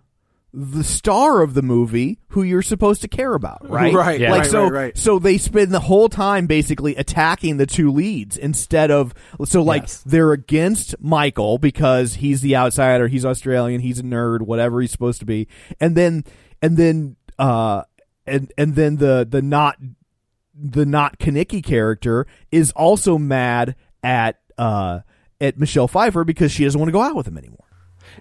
[0.51, 3.93] the star of the movie who you're supposed to care about, right?
[3.93, 4.31] Right, Yeah.
[4.31, 4.97] Like right, so, right, right.
[4.97, 9.13] so they spend the whole time basically attacking the two leads instead of
[9.45, 10.03] so like Yes.
[10.07, 15.19] they're against Michael because he's the outsider, he's Australian, he's a nerd, whatever he's supposed
[15.19, 15.47] to be,
[15.79, 16.23] and then
[16.63, 17.83] and then uh
[18.27, 19.77] and and then the the not
[20.53, 24.99] the not Kenickie character is also mad at uh
[25.41, 27.55] at Michelle Pfeiffer because she doesn't want to go out with him anymore.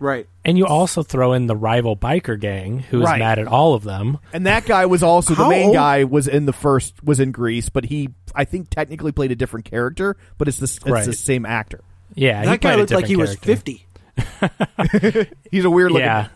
[0.01, 0.29] Right.
[0.45, 3.19] and you also throw in the rival biker gang who's Right.
[3.19, 4.19] mad at all of them.
[4.33, 7.33] And that guy was also the main old- guy was in the first was in
[7.33, 11.05] Grease, but he I think technically played a different character, but it's the it's Right.
[11.07, 11.81] the same actor.
[12.15, 13.85] Yeah, that guy played looked like he was 50.
[15.51, 16.29] He's a weird looking Yeah,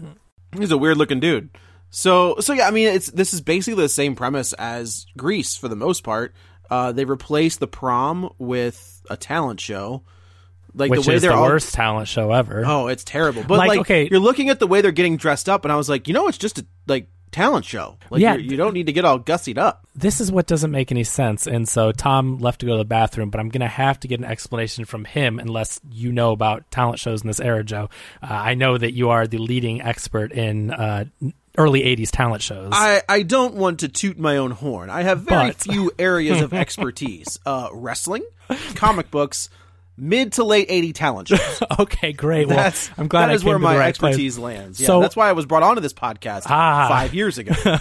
[0.57, 1.51] He's a weird looking dude.
[1.95, 5.69] So so yeah, I mean it's this is basically the same premise as Grease for
[5.69, 6.35] the most part.
[6.71, 10.03] Uh, they replaced the prom with a talent show.
[10.75, 12.65] Like which the way is they're the all worst talent show ever.
[12.67, 13.45] Oh, it's terrible.
[13.47, 15.77] But Like, like, okay- you're looking at the way they're getting dressed up, and I
[15.77, 17.99] was like, you know, it's just a like talent show.
[18.09, 18.37] Like, Yeah.
[18.37, 19.87] you don't need to get all gussied up.
[19.95, 21.47] this is what doesn't make any sense.
[21.47, 24.09] And so Tom left to go to the bathroom, but I'm going to have to
[24.09, 27.91] get an explanation from him unless you know about talent shows in this era, Joe.
[28.23, 31.05] Uh, I know that you are the leading expert in uh,
[31.59, 32.71] early 80s talent shows.
[32.73, 34.91] I, I don't want to toot my own horn.
[34.91, 38.25] I have very But- few areas of expertise: uh, wrestling,
[38.75, 39.49] comic books,
[39.97, 41.63] mid to late '80 talent shows.
[41.79, 42.49] okay, great.
[42.49, 44.11] Well, That's I'm glad that is where my right place.
[44.11, 44.81] expertise lands.
[44.81, 46.87] Yeah, So- that's why I was brought onto this podcast Ah.
[46.89, 47.53] five years ago.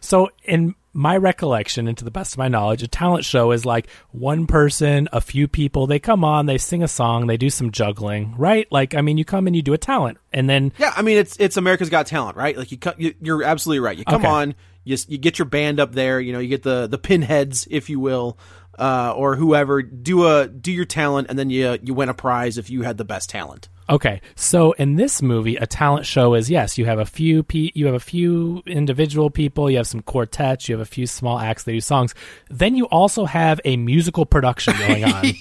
[0.00, 3.64] So, in my recollection, and to the best of my knowledge, a talent show is
[3.64, 5.86] like one person, a few people.
[5.86, 8.66] They come on, they sing a song, they do some juggling, right?
[8.72, 11.16] Like, I mean, you come and you do a talent, and then Yeah, I mean
[11.18, 12.56] it's it's America's Got Talent, right?
[12.56, 13.96] Like you, you you're absolutely right.
[13.98, 14.28] You come Okay.
[14.28, 17.68] on, you you get your band up there, you know, you get the the pinheads,
[17.70, 18.36] if you will,
[18.80, 22.58] uh, or whoever do a do your talent, and then you you win a prize
[22.58, 23.68] if you had the best talent.
[23.90, 27.72] Okay, so in this movie, a talent show is yes, you have a few pe-
[27.74, 31.40] you have a few individual people, you have some quartets, you have a few small
[31.40, 32.14] acts that do songs.
[32.48, 35.32] Then you also have a musical production going on.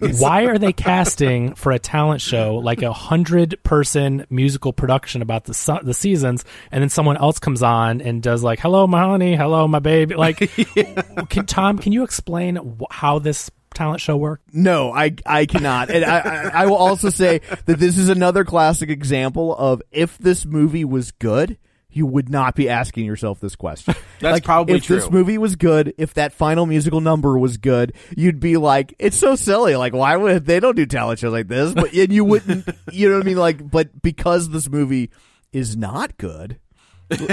[0.18, 5.46] Why are they casting for a talent show like a hundred person musical production about
[5.46, 9.00] the su- the seasons, and then someone else comes on and does like "Hello, my
[9.00, 10.14] honey," "Hello, my baby"?
[10.14, 10.38] Like,
[11.28, 14.40] can, Tom, can you explain wh- how this talent show work?
[14.52, 15.90] No, I I cannot.
[15.90, 20.18] And I, I, I will also say that this is another classic example of if
[20.18, 21.56] this movie was good,
[21.92, 23.94] you would not be asking yourself this question.
[24.20, 27.94] That's Like, probably if this movie was good, if that final musical number was good,
[28.16, 29.74] you'd be like, it's so silly.
[29.76, 31.74] Like, why would they don't do talent shows like this?
[31.74, 33.36] But and you wouldn't, you know what I mean?
[33.38, 35.10] Like, but because this movie
[35.52, 36.60] is not good,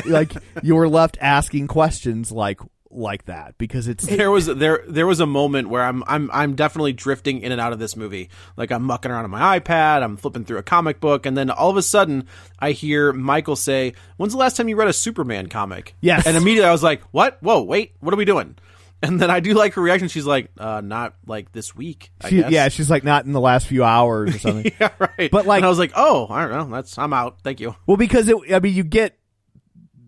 [0.05, 5.19] like you're left asking questions like like that because it's There was there there was
[5.19, 8.29] a moment where I'm I'm I'm definitely drifting in and out of this movie.
[8.55, 11.49] Like I'm mucking around on my iPad, I'm flipping through a comic book, and then
[11.49, 12.27] all of a sudden
[12.59, 16.25] I hear Michael say, "When's the last time you read a Superman comic?" Yes.
[16.25, 17.37] and immediately I was like, "What?
[17.41, 18.55] Whoa, wait, what are we doing?"
[18.99, 20.07] And then I do like her reaction.
[20.07, 22.51] She's like, uh, "Not like this week." I she, guess.
[22.51, 24.71] yeah, she's like not in the last few hours or something.
[24.79, 25.29] yeah, right.
[25.29, 26.75] But, like- and I was like, "Oh, I don't know.
[26.75, 27.37] That's I'm out.
[27.43, 29.16] Thank you." Well, because it, I mean, you get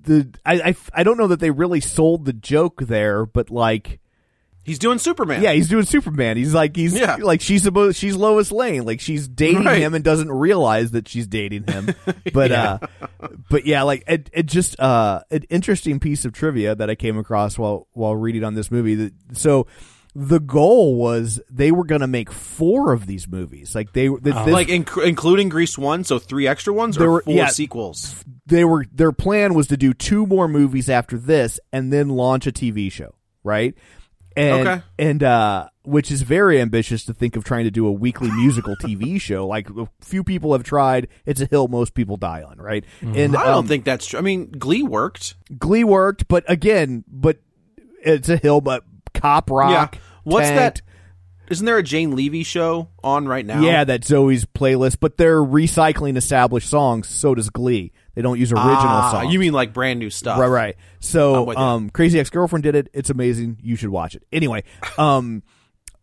[0.03, 3.99] the I, I I don't know that they really sold the joke there, but like,
[4.63, 5.41] He's doing Superman.
[5.41, 6.37] yeah, he's doing Superman.
[6.37, 7.15] He's like he's Yeah.
[7.15, 9.79] like she's supposed she's Lois Lane, like she's dating Right.
[9.81, 11.93] him and doesn't realize that she's dating him.
[12.33, 12.79] But uh,
[13.49, 17.17] but yeah, like it, it just uh, an interesting piece of trivia that I came
[17.17, 18.95] across while while reading on this movie.
[18.95, 19.65] That so.
[20.15, 23.75] The goal was they were going to make four of these movies.
[23.75, 27.11] Like they, th- this, like inc- including Grease one, so three extra ones There or
[27.11, 27.47] were- four yeah.
[27.49, 28.23] sequels.
[28.47, 32.47] they were their plan was to do two more movies after this and then launch
[32.47, 33.75] a TV show, right?
[34.35, 34.81] And Okay.
[34.97, 38.75] and uh which is very ambitious to think of trying to do a weekly musical
[38.81, 39.47] TV show.
[39.47, 41.07] Like a few people have tried.
[41.25, 42.83] It's a hill most people die on, right?
[43.01, 44.19] And I don't um, think that's true.
[44.19, 45.35] I mean, Glee worked.
[45.57, 47.37] Glee worked, but again, but
[48.03, 49.95] it's a hill but cop rock.
[49.95, 50.01] Yeah.
[50.23, 50.77] What's tanked.
[50.77, 51.51] that?
[51.51, 53.61] Isn't there a Jane Levy show on right now?
[53.61, 57.07] Yeah, that's Zoey's playlist, but they're recycling established songs.
[57.07, 57.91] So does Glee.
[58.13, 59.33] They don't use original Ah, songs.
[59.33, 60.37] You mean like brand new stuff?
[60.39, 60.75] Right, right.
[60.99, 62.89] So, um, Crazy Ex Girlfriend did it.
[62.93, 63.57] It's amazing.
[63.63, 64.23] You should watch it.
[64.31, 64.63] Anyway,
[64.99, 65.41] um,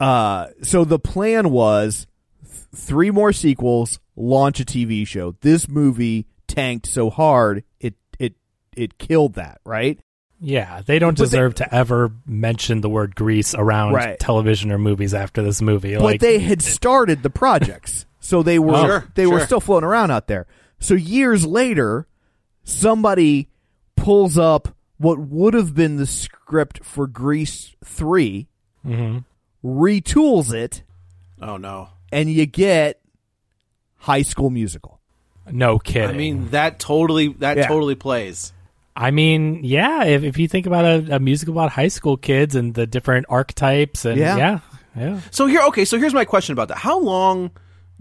[0.00, 2.08] uh, so the plan was
[2.44, 5.36] th- three more sequels, launch a TV show.
[5.42, 8.34] This movie tanked so hard it it
[8.76, 9.60] it killed that.
[9.64, 10.00] Right.
[10.40, 14.18] Yeah, they don't But they- deserve to ever mention the word grease around Right.
[14.20, 15.94] television or movies after this movie.
[15.94, 19.60] but Like, they had started the projects, so they were Oh, Sure, they were still
[19.60, 20.46] floating around out there.
[20.78, 22.06] So years later,
[22.64, 23.48] somebody
[23.96, 24.68] pulls up
[24.98, 28.46] what would have been the script for Grease 3,
[28.86, 29.18] mm-hmm.
[29.64, 30.82] retools it,
[31.40, 31.88] Oh no.
[32.12, 33.00] and you get
[33.98, 35.00] High School Musical.
[35.50, 36.10] No kidding.
[36.10, 37.68] I mean that totally that Yeah.
[37.68, 38.52] totally plays.
[38.96, 40.04] I mean, yeah.
[40.04, 43.26] If, if you think about a, a music about high school kids and the different
[43.28, 44.36] archetypes, and Yeah.
[44.36, 44.60] yeah,
[44.96, 45.84] yeah, So here, okay.
[45.84, 47.50] So here's my question about that: How long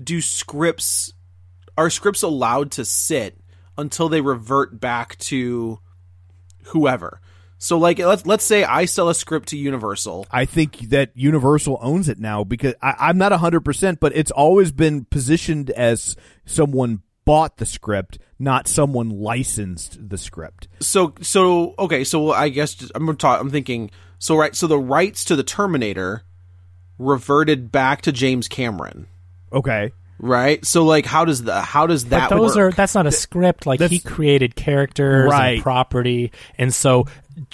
[0.01, 1.13] do scripts
[1.77, 3.37] are scripts allowed to sit
[3.77, 5.79] until they revert back to
[6.67, 7.19] whoever?
[7.57, 10.27] So like let's let's say I sell a script to Universal.
[10.29, 14.71] I think that Universal owns it now because I, I'm not 100%, but it's always
[14.71, 20.67] been positioned as someone bought the script, not someone licensed the script.
[20.79, 22.03] So so okay.
[22.03, 23.41] So I guess just, I'm gonna talk.
[23.41, 23.91] I'm thinking.
[24.19, 24.55] So right.
[24.55, 26.23] So the rights to the Terminator
[26.97, 29.07] reverted back to James Cameron.
[29.51, 29.91] Okay.
[30.17, 30.63] Right.
[30.65, 32.73] So like, how does the how does that but those work?
[32.73, 33.65] are that's not a script.
[33.65, 35.55] Like he created characters Right.
[35.55, 37.05] and property, and so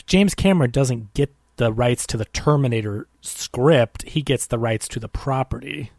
[0.05, 4.03] James Cameron doesn't get the rights to the Terminator script.
[4.03, 5.91] He gets the rights to the property.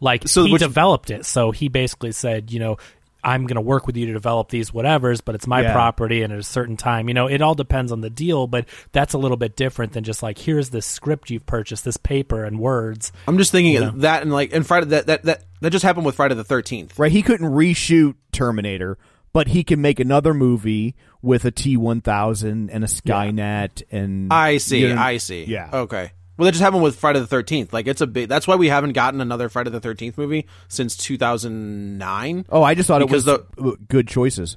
[0.00, 2.78] Like So he which- developed it, so he basically said, you know.
[3.24, 5.72] I'm going to work with you to develop these whatevers, but it's my Yeah.
[5.72, 7.08] property and at a certain time.
[7.08, 10.02] You know, it all depends on the deal, but that's a little bit different than
[10.04, 13.12] just like, here's this script you've purchased, this paper and words.
[13.28, 13.90] I'm just thinking Yeah.
[13.96, 16.98] that and like and Friday that that that that just happened with Friday the Thirteenth.
[16.98, 17.12] Right?
[17.12, 18.98] He couldn't reshoot Terminator,
[19.32, 24.80] but he can make another movie with a T1000 and a Skynet and I see.
[24.80, 25.44] you know- I see.
[25.44, 25.68] Yeah.
[25.72, 26.10] Okay.
[26.42, 27.72] Well, that just happened with Friday the Thirteenth.
[27.72, 28.28] Like it's a big.
[28.28, 32.46] That's why we haven't gotten another Friday the Thirteenth movie since 2009.
[32.48, 33.44] Oh, I just thought it was uh,
[33.86, 34.56] good choices.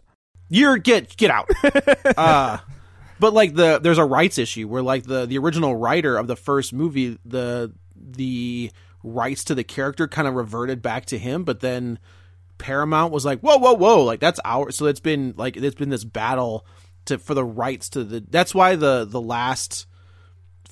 [0.49, 1.47] You're get get out.
[2.17, 2.57] uh,
[3.19, 6.35] but like the there's a rights issue where like the the original writer of the
[6.35, 8.71] first movie the the
[9.03, 11.99] rights to the character kind of reverted back to him, but then
[12.57, 14.75] Paramount was like, whoa, whoa, whoa, like that's ours.
[14.75, 16.65] So it's been like it's been this battle
[17.05, 18.25] to for the rights to the.
[18.27, 19.85] That's why the the last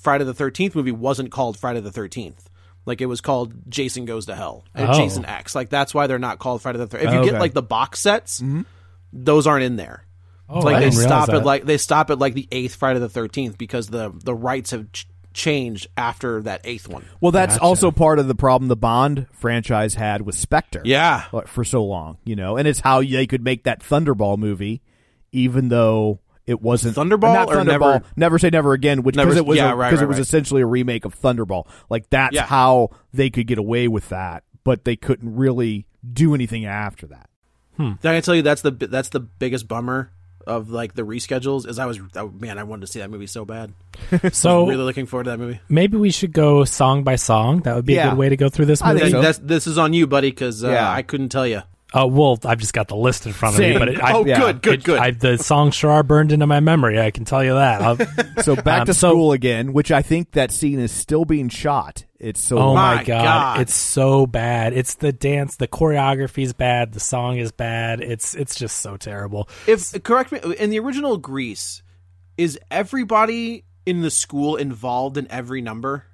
[0.04, 2.48] Friday the Thirteenth movie wasn't called Friday the Thirteenth.
[2.86, 4.92] Like it was called Jason Goes to Hell and Oh.
[4.94, 5.54] Jason X.
[5.54, 7.08] Like that's why they're not called Friday the Thirteenth.
[7.08, 7.30] If you Okay.
[7.30, 8.62] get like the box sets, mm-hmm.
[9.12, 10.04] those aren't in there.
[10.48, 11.36] Oh, like I they didn't stop that.
[11.36, 14.72] at like they stop at like the eighth Friday the Thirteenth because the the rights
[14.72, 17.06] have ch- changed after that eighth one.
[17.22, 17.64] Well, that's Gotcha.
[17.64, 20.82] also part of the problem the Bond franchise had with Spectre.
[20.84, 21.24] Yeah.
[21.32, 24.82] Uh, for so long, you know, and it's how they could make that Thunderball movie,
[25.32, 28.04] even though it wasn't Thunderball Not or Thunderball.
[28.16, 30.16] Never- say never again, which because it was yeah, a- right, 'cause right, it was
[30.18, 30.22] right.
[30.26, 31.66] essentially a remake of Thunderball.
[31.88, 32.44] Like that's Yeah.
[32.46, 37.28] how they could get away with that, but they couldn't really do anything after that.
[37.78, 40.10] Did I tell you that's the that's the biggest bummer
[40.46, 43.26] of like the reschedules is I was oh, man I wanted to see that movie
[43.26, 43.72] so bad.
[44.32, 45.58] So really looking forward to that movie.
[45.70, 47.60] maybe we should go song by song.
[47.62, 49.22] That would be a good way to go through this I think so.
[49.22, 50.90] That's, this is on you, buddy, because uh, Yeah.
[50.92, 51.62] I couldn't tell you.
[51.96, 54.26] Oh well, I've just got the list in front of me, but it, I, oh,
[54.26, 54.38] yeah.
[54.40, 54.98] good, good, it- good.
[54.98, 57.00] I, the song sure are burned into my memory.
[57.00, 57.80] I can tell you that.
[57.82, 57.98] I'll-
[58.42, 61.48] So back Um, to so- school again, which I think that scene is still being
[61.48, 62.04] shot.
[62.18, 63.24] It's so oh My my god.
[63.24, 63.60] God.
[63.60, 64.72] it's so bad.
[64.72, 68.00] It's the dance, the choreography is bad, the song is bad.
[68.00, 69.48] It's it's just so terrible.
[69.66, 71.82] If correct me, in the original Grease,
[72.36, 76.06] is everybody in the school involved in every number?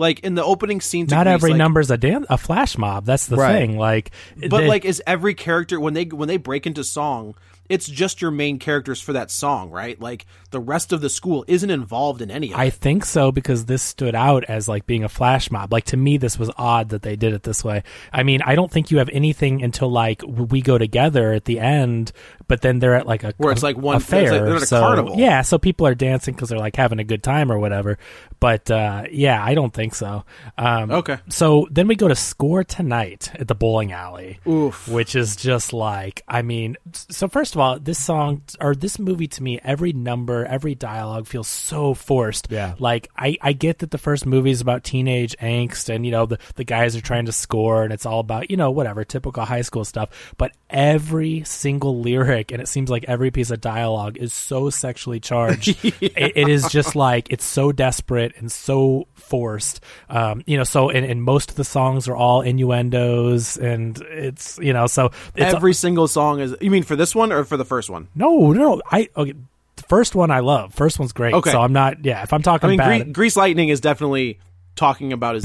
[0.00, 3.04] Like in the opening scene, to Not every like- number's a dan- a flash mob.
[3.04, 3.52] That's the Right.
[3.52, 3.76] thing.
[3.78, 4.10] Like,
[4.48, 7.34] But the- like, is every character when they when they break into song,
[7.70, 9.98] it's just your main characters for that song, right?
[9.98, 12.62] Like the rest of the school isn't involved in any of it.
[12.62, 15.72] I think so because this stood out as like being a flash mob.
[15.72, 17.82] Like to me, this was odd that they did it this way.
[18.12, 21.60] I mean, I don't think you have anything until like we go together at the
[21.60, 22.12] end,
[22.48, 24.32] but then they're at like a Where it's like one- fair.
[24.32, 25.14] like they're at a so, carnival.
[25.16, 27.96] Yeah, so people are dancing because they're like having a good time or whatever.
[28.40, 30.24] But uh, yeah, I don't think so.
[30.58, 31.18] Um, Okay.
[31.28, 34.40] So then we go to score tonight at the bowling alley.
[34.48, 34.88] Oof.
[34.88, 39.28] Which is just like, I mean, so first of all, this song or this movie
[39.28, 42.48] to me, every number, every dialogue feels so forced.
[42.50, 42.74] Yeah.
[42.78, 46.26] Like I, I get that the first movie is about teenage angst and you know
[46.26, 49.44] the the guys are trying to score and it's all about you know whatever typical
[49.44, 50.34] high school stuff.
[50.36, 55.20] But every single lyric and it seems like every piece of dialogue is so sexually
[55.20, 55.68] charged.
[55.84, 59.80] it, it is just like it's so desperate and so forced.
[60.08, 64.58] Um, you know, so and, and most of the songs are all innuendos and it's
[64.58, 66.54] you know so it's Every single song is.
[66.60, 68.08] You mean for this one or for the first one?
[68.14, 69.34] no no I okay.
[69.76, 70.74] The first one I love.
[70.74, 71.32] First one's great.
[71.32, 71.52] Okay.
[71.52, 72.04] So I'm not.
[72.04, 72.22] Yeah.
[72.22, 74.38] If I'm talking about, I mean, bad, Gre- Grease Lightning is definitely
[74.76, 75.44] talking about his.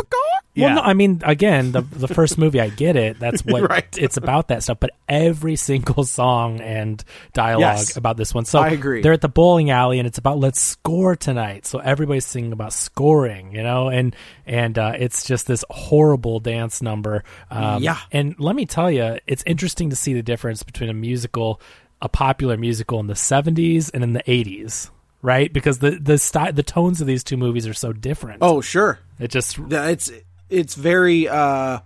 [0.58, 3.20] Well, no, I mean, again, the the first movie, I get it.
[3.20, 3.86] That's what Right.
[3.98, 4.80] it's about that stuff.
[4.80, 7.04] But every single song and
[7.34, 7.98] dialogue Yes.
[7.98, 8.46] about this one.
[8.46, 9.02] So I agree.
[9.02, 11.66] They're at the bowling alley, and it's about let's score tonight.
[11.66, 16.82] So everybody's singing about scoring, you know, and and uh, it's just this horrible dance
[16.82, 17.24] number.
[17.52, 17.98] Um, Yeah.
[18.14, 21.60] And let me tell you, it's interesting to see the difference between a musical,
[22.02, 24.90] a popular musical in the '70s and in the '80s.
[25.22, 25.52] right?
[25.52, 28.40] Because the the sty- the tones of these two movies are so different.
[28.42, 29.00] Oh, sure.
[29.20, 30.12] It just Yeah, it's
[30.50, 31.80] it's very uh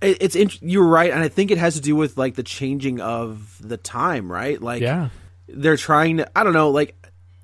[0.00, 2.42] it, it's int- you're right and I think it has to do with like the
[2.42, 4.60] changing of the time, right?
[4.60, 5.10] Like yeah.
[5.48, 6.94] they're trying to I don't know, like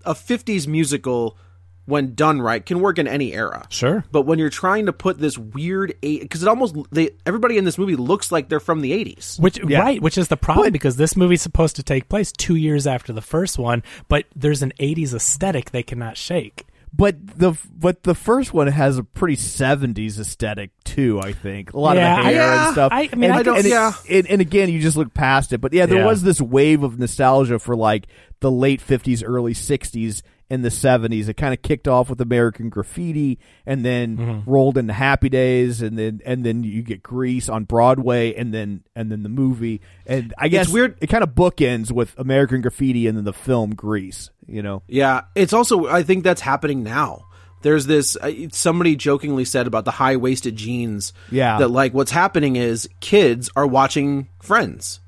[0.05, 1.37] a 50s musical
[1.87, 3.67] when done right, can work in any era.
[3.69, 4.05] Sure.
[4.11, 7.65] But when you're trying to put this weird eight, because it almost they everybody in
[7.65, 9.81] this movie looks like they're from the '80s, which yeah.
[9.81, 12.87] right, which is the problem but, because this movie's supposed to take place two years
[12.87, 16.65] after the first one, but there's an '80s aesthetic they cannot shake.
[16.97, 21.21] But the but the first one has a pretty '70s aesthetic too.
[21.21, 22.93] I think a lot yeah, of hair yeah, and stuff.
[22.93, 23.93] I, I mean, and, I don't, and yeah.
[24.09, 25.61] And, and, again, you just look past it.
[25.61, 28.07] But yeah, there was this wave of nostalgia for like
[28.39, 30.23] the late '50s, early '60s
[30.55, 31.29] in the 70s.
[31.29, 34.51] It kind of kicked off with American Graffiti and then mm-hmm.
[34.51, 38.85] rolled into Happy Days and then and then you get Grease on Broadway and then
[38.95, 39.81] and then the movie.
[40.07, 43.33] And I guess it's weird it kind of bookends with American Graffiti and then the
[43.33, 44.83] film Grease, you know.
[44.87, 47.27] Yeah, it's also I think that's happening now.
[47.63, 51.15] There's this uh, somebody jokingly said about the high-waisted jeans.
[51.33, 51.59] Yeah.
[51.59, 55.01] That like what's happening is kids are watching Friends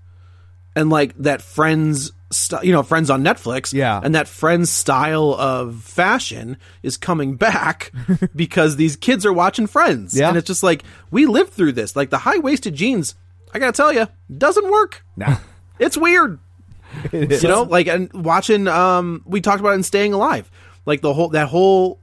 [0.76, 3.72] and like that friends st- you know, Friends on Netflix.
[3.72, 4.00] Yeah.
[4.02, 7.92] and that Friends style of fashion is coming back
[8.36, 10.16] because these kids are watching Friends.
[10.18, 10.28] Yeah.
[10.28, 11.96] and it's just like we lived through this.
[11.96, 13.14] Like the high waisted jeans,
[13.54, 15.04] I gotta tell you, doesn't work.
[15.16, 15.36] No.
[15.78, 16.38] It's weird.
[17.12, 20.50] you know, like and watching um we talked about it in Staying Alive.
[20.86, 21.98] Like the whole that whole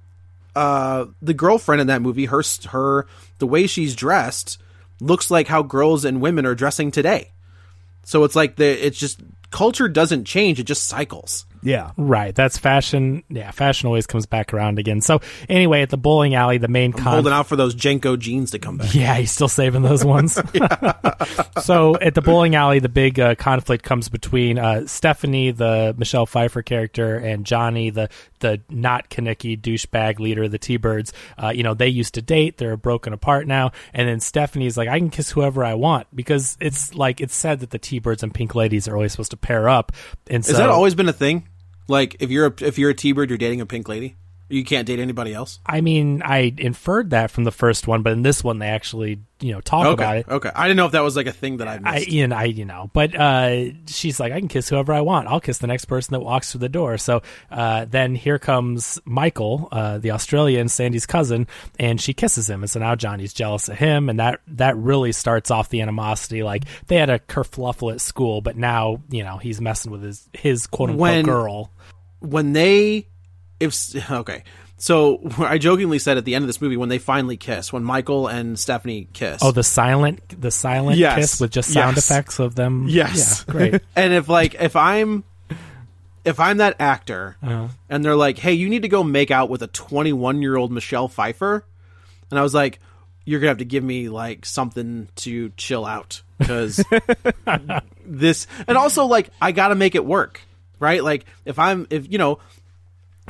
[0.56, 3.08] uh the girlfriend in that movie, her her
[3.40, 4.62] the way she's dressed
[5.02, 7.32] looks like how girls and women are dressing today.
[8.04, 9.22] So it's like the it's just
[9.54, 11.46] culture doesn't change, it just cycles.
[11.64, 11.92] Yeah.
[11.98, 13.24] Right, that's fashion.
[13.30, 15.02] Yeah, fashion always comes back around again.
[15.02, 18.52] So anyway, at the bowling alley, the main con- Holding out for those JNCO jeans
[18.52, 18.94] to come back.
[18.94, 20.34] Yeah, he's still saving those ones.
[21.64, 26.26] so at the bowling alley, the big uh, conflict comes between uh, Stephanie, the Michelle
[26.26, 31.14] Pfeiffer character, and Johnny, the the not Kenickie douchebag leader of the T-Birds.
[31.42, 32.58] Uh, you know, they used to date.
[32.58, 33.72] They're broken apart now.
[33.94, 37.62] And then Stephanie's like, I can kiss whoever I want because it's like it's said
[37.62, 39.92] that the T-Birds and Pink Ladies are always supposed to pair up.
[40.30, 41.48] And so Has that always been a thing?
[41.88, 44.18] Like if you're a, if you're a T-bird, you're dating a pink lady.
[44.54, 45.60] You can't date anybody else.
[45.66, 49.20] I mean, I inferred that from the first one, but in this one, they actually,
[49.42, 50.26] you know, talk Okay, about it.
[50.30, 50.52] okay.
[50.54, 52.44] I didn't know if that was like a thing that I I, you know, I,
[52.44, 55.28] you know, but uh, she's like, I can kiss whoever I want.
[55.28, 56.98] I'll kiss the next person that walks through the door.
[57.00, 61.48] So uh, then here comes Michael, uh, the Australian, Sandy's cousin,
[61.80, 62.62] and she kisses him.
[62.62, 66.44] And so now Johnny's jealous of him, and that that really starts off the animosity.
[66.44, 70.30] Like they had a kerfluffle at school, but now you know he's messing with his
[70.34, 71.72] his quote unquote When- girl.
[72.20, 73.08] when they
[73.60, 73.76] if
[74.12, 74.44] okay
[74.78, 77.84] so i jokingly said at the end of this movie when they finally kiss when
[77.84, 81.16] michael and stephanie kiss Oh, the silent, the silent Yes.
[81.18, 82.10] kiss with just sound Yes.
[82.12, 82.86] effects of them.
[82.90, 83.82] yes yeah, great.
[83.96, 85.24] and if like if i'm
[86.26, 87.68] if i'm that actor Uh-huh.
[87.90, 90.72] and they're like hey you need to go make out with a 21 year old
[90.72, 91.64] michelle pfeiffer
[92.32, 92.80] and i was like
[93.26, 96.84] you're gonna have to give me like something to chill out because
[98.06, 100.42] this and also like i gotta make it work
[100.80, 102.40] right like if i'm if you know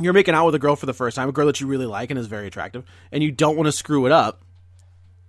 [0.02, 1.86] you're making out with a girl for the first time a girl that you really
[1.86, 4.42] like and is very attractive and you don't want to screw it up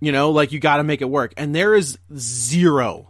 [0.01, 3.09] you know like you gotta make it work and there is zero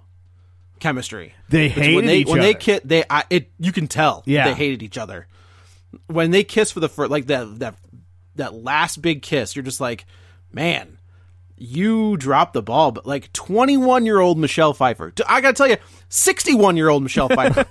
[0.79, 2.59] chemistry They hated when they each when they other.
[2.59, 4.45] ki- they I, it you can tell Yeah.
[4.49, 5.27] they hated each other
[6.07, 7.75] when they kiss for the first like that that
[8.35, 10.05] that last big kiss you're just like
[10.51, 10.97] man
[11.57, 15.77] you dropped the ball but like 21 year old michelle pfeiffer I gotta tell you
[16.09, 17.65] 61 year old michelle pfeiffer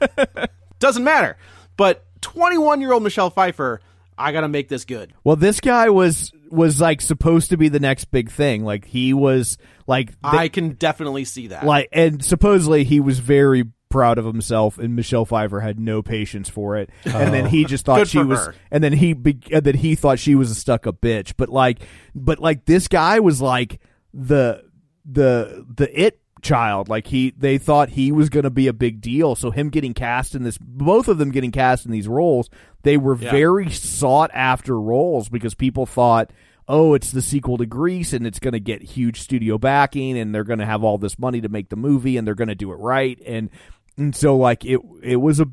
[0.78, 1.36] doesn't matter
[1.76, 3.80] but 21 year old michelle pfeiffer
[4.18, 7.80] i gotta make this good Well, this guy was was like supposed to be the
[7.80, 8.64] next big thing.
[8.64, 13.64] Like he was like i can definitely see that like and supposedly he was very
[13.94, 16.90] proud of himself and Michelle Pfeiffer had no patience for it.
[17.04, 17.68] And then he oh.
[17.68, 18.54] just thought she was her.
[18.72, 21.34] and then he be, and then he thought she was a stuck-up bitch.
[21.36, 21.78] But like
[22.12, 23.80] but like this guy was like
[24.12, 24.64] the
[25.04, 26.88] the the it child.
[26.88, 29.34] Like he they thought he was going to be a big deal.
[29.34, 32.48] So him getting cast in this both of them getting cast in these roles
[32.82, 33.30] they were Yeah.
[33.32, 36.30] very sought after roles because people thought
[36.68, 40.34] oh it's the sequel to grease and it's going to get huge studio backing and
[40.34, 42.54] they're going to have all this money to make the movie and they're going to
[42.54, 43.18] do it right.
[43.26, 43.50] And
[43.96, 45.48] and so like it it was a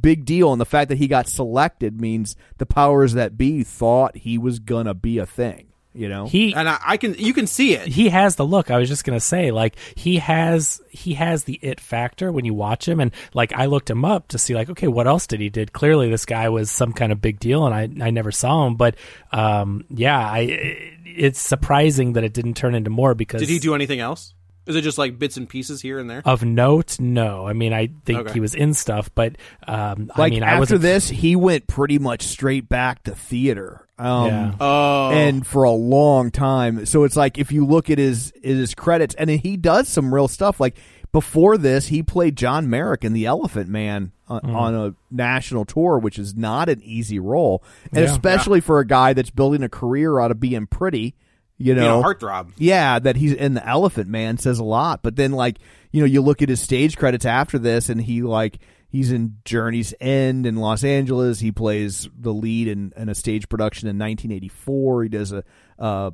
[0.00, 0.50] big deal.
[0.52, 4.58] And the fact that he got selected means the powers that be thought he was
[4.58, 7.74] going to be a thing you know He and I, I can you can see
[7.74, 8.70] it he has the look.
[8.70, 12.54] I was just gonna say, like he has he has the it factor when you
[12.54, 15.40] watch him, and like I looked him up to see, like, okay, what else did
[15.40, 15.72] he did?
[15.72, 18.76] Clearly, this guy was some kind of big deal, and I I never saw him,
[18.76, 18.96] but
[19.32, 23.74] um, yeah, I it's surprising that it didn't turn into more because did he do
[23.74, 24.34] anything else
[24.66, 26.22] Is it just like bits and pieces here and there?
[26.24, 27.46] Of note, no.
[27.46, 28.32] I mean, I think Okay.
[28.34, 29.36] he was in stuff, but
[29.66, 33.14] um, Like I mean, I was after this, he went pretty much straight back to
[33.14, 33.85] theater.
[33.98, 34.52] Um, Yeah.
[34.60, 36.84] Oh, and for a long time.
[36.86, 40.28] So it's like if you look at his his credits, and he does some real
[40.28, 40.60] stuff.
[40.60, 40.76] Like
[41.12, 44.54] before this, he played John Merrick in The Elephant Man on, Mm.
[44.54, 48.10] on a national tour, which is not an easy role, and Yeah.
[48.10, 51.14] especially for a guy that's building a career out of being pretty.
[51.58, 52.48] You you know, know, heartthrob.
[52.58, 55.02] yeah, that he's in the Elephant Man says a lot.
[55.02, 55.56] But then, like,
[55.90, 58.58] you know, you look at his stage credits after this, and he like
[58.88, 61.40] he's in Journey's End in Los Angeles.
[61.40, 65.02] He plays the lead in, in a stage production in 1984.
[65.04, 65.44] He does a
[65.78, 66.10] uh,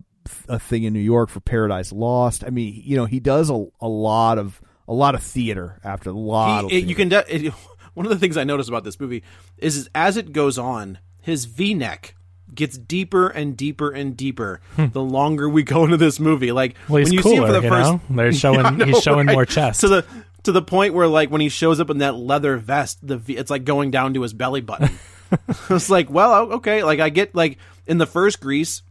[0.49, 2.45] a thing in New York for Paradise Lost.
[2.45, 6.11] I mean, you know, he does a, a lot of a lot of theater after
[6.11, 6.65] a lot.
[6.65, 7.09] of He, it, you can.
[7.09, 7.53] De- it,
[7.95, 9.23] one of the things I noticed about this movie
[9.59, 12.15] is, is as it goes on, his V-neck
[12.55, 16.53] gets deeper and deeper and deeper the longer we go into this movie.
[16.53, 16.93] Like Hmm.
[16.93, 18.01] Well, he's when you see him for cooler, the you first, know?
[18.11, 19.81] They're showing- Yeah, know, he's showing more chest.
[19.81, 20.07] to the
[20.45, 23.37] to the point where like when he shows up in that leather vest, the v,
[23.37, 24.91] it's like going down to his belly button.
[25.71, 28.83] it's like, well, okay, like I get like in the first Grease,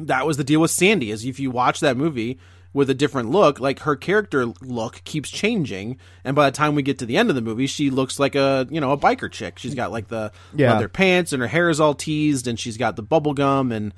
[0.00, 1.10] that was the deal with Sandy.
[1.10, 2.38] Is if you watch that movie
[2.72, 6.82] with a different look, like her character look keeps changing, and by the time we
[6.82, 9.30] get to the end of the movie, she looks like a you know a biker
[9.30, 9.58] chick.
[9.58, 10.72] She's got like the Yeah.
[10.74, 13.92] leather pants, and her hair is all teased, and she's got the bubble gum, and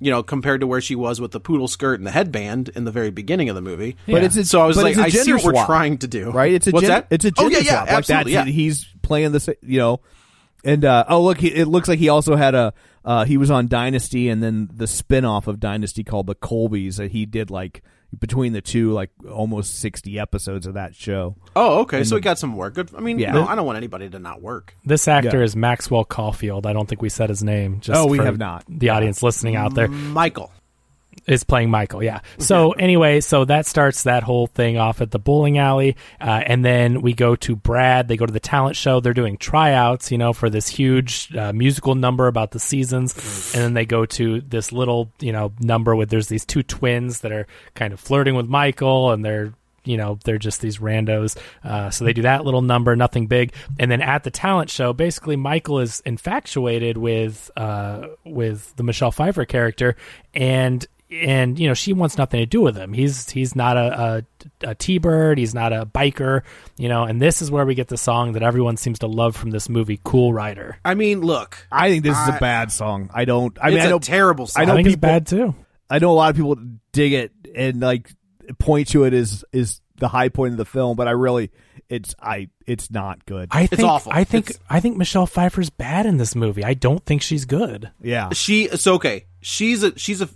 [0.00, 2.84] you know compared to where she was with the poodle skirt and the headband in
[2.84, 3.96] the very beginning of the movie.
[4.06, 5.66] But it's a, so I was like, it's a I see gender what we're swap,
[5.66, 6.52] trying to do, right?
[6.52, 7.06] It's a What's gen- that?
[7.10, 7.86] it's a oh gender yeah, yeah, swap.
[7.86, 8.52] Like absolutely, that's yeah.
[8.52, 10.00] he's playing this, you know.
[10.64, 12.74] And uh, oh look, he, it looks like he also had a
[13.04, 17.10] uh, he was on Dynasty, and then the spin-off of Dynasty called the Colbys that
[17.10, 17.82] he did like
[18.18, 21.36] between the two, like almost sixty episodes of that show.
[21.56, 22.04] Oh, okay.
[22.04, 22.74] so he got some work.
[22.74, 22.90] Good.
[22.96, 23.34] I mean, Yeah.
[23.34, 24.76] you know, I don't want anybody to not work.
[24.84, 25.44] This actor Yeah.
[25.44, 26.66] is Maxwell Caulfield.
[26.66, 27.80] I don't think we said his name.
[27.80, 28.64] Just Oh, we for have not.
[28.68, 30.50] The audience listening out there Michael.
[31.26, 32.02] Is playing Michael.
[32.02, 32.20] Yeah.
[32.38, 36.64] So anyway, so that starts that whole thing off at the bowling alley, uh, and
[36.64, 38.08] then we go to Brad.
[38.08, 39.00] They go to the talent show.
[39.00, 43.14] They're doing tryouts, you know, for this huge uh, musical number about the seasons,
[43.54, 47.20] and then they go to this little, you know, number with there's these two twins
[47.20, 49.52] that are kind of flirting with Michael, and they're
[49.84, 53.52] you know they're just these randos uh, so they do that little number nothing big
[53.78, 59.12] and then at the talent show basically michael is infatuated with uh, with the michelle
[59.12, 59.96] pfeiffer character
[60.34, 60.86] and
[61.22, 64.24] and you know she wants nothing to do with him he's he's not a,
[64.62, 66.42] a, a t-bird he's not a biker
[66.76, 69.36] you know and this is where we get the song that everyone seems to love
[69.36, 73.10] from this movie cool rider I mean, look, I think this is a bad song.
[73.14, 73.56] I don't.
[73.62, 74.62] I mean, it's I a know terrible song.
[74.62, 75.54] I know i think people- it's bad too
[75.90, 76.56] I know a lot of people
[76.92, 78.10] dig it and like
[78.58, 81.50] point to it as is the high point of the film, but I really
[81.88, 83.48] it's I it's not good.
[83.52, 84.10] i think awful.
[84.12, 87.44] i think It's- i think michelle pfeiffer's bad in this movie i don't think she's
[87.44, 88.30] good yeah.
[88.32, 89.26] she so okay.
[89.42, 90.28] She's a she's a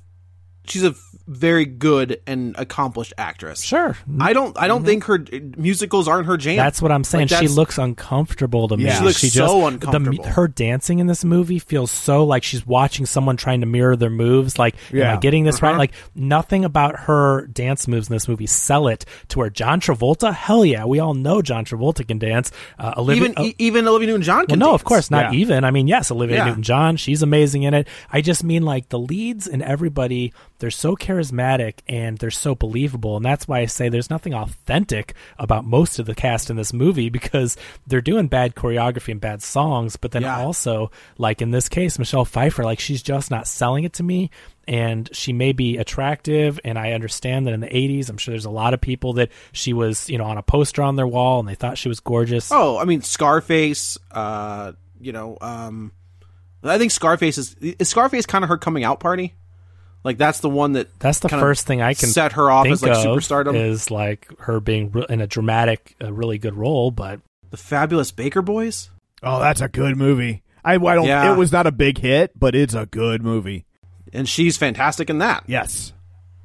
[0.69, 0.95] she's a
[1.29, 3.63] very good and accomplished actress.
[3.63, 5.23] sure I don't I don't think her
[5.57, 6.57] musicals aren't her jam.
[6.57, 7.25] That's what I'm saying.
[7.25, 8.85] Like, she that's- looks uncomfortable to me.
[8.85, 8.99] Yeah.
[8.99, 10.25] She looks she so just, uncomfortable.
[10.25, 13.95] The, her dancing in this movie feels so like she's watching someone trying to mirror
[13.95, 14.59] their moves.
[14.59, 15.15] Like, am Yeah.
[15.15, 15.67] I getting this Uh-huh.
[15.73, 15.79] right?
[15.79, 20.33] Like, nothing about her dance moves in this movie sell it to where John Travolta.
[20.33, 22.51] Hell yeah, we all know John Travolta can dance.
[22.79, 24.75] Uh, Olivia, even uh, e- even Olivia Newton-John well, can no, dance.
[24.81, 25.41] of course not Yeah.
[25.41, 25.65] even.
[25.65, 26.45] I mean, yes, Olivia Yeah.
[26.47, 27.87] Newton-John, she's amazing in it.
[28.11, 31.18] I just mean like the leads and everybody, they're so charismatic
[31.89, 36.07] and they're so believable, and that's why I say there's nothing authentic about most of
[36.07, 37.57] the cast in this movie because
[37.87, 40.41] they're doing bad choreography and bad songs, but then Yeah.
[40.41, 44.31] also like in this case, Michelle Pfeiffer, like she's just not selling it to me.
[44.67, 48.45] And she may be attractive, and I understand that in the '80s, I'm sure there's
[48.45, 51.41] a lot of people that she was, you know, on a poster on their wall,
[51.41, 52.53] and they thought she was gorgeous.
[52.53, 53.97] Oh, I mean Scarface.
[54.11, 55.93] Uh, you know, um,
[56.63, 59.33] I think Scarface is is Scarface kind of her coming out party.
[60.05, 62.75] Like that's the one that That's the first thing I can set her off think
[62.75, 63.55] as like of superstardom.
[63.57, 66.91] is like her being re- in a dramatic, a really good role.
[66.91, 67.21] But
[67.51, 68.91] the Fabulous Baker Boys.
[69.23, 70.43] Oh, that's a good movie.
[70.65, 71.07] I, I don't.
[71.07, 71.33] Yeah.
[71.33, 73.65] It was not a big hit, but it's a good movie.
[74.13, 75.45] and she's fantastic in that.
[75.47, 75.93] Yes.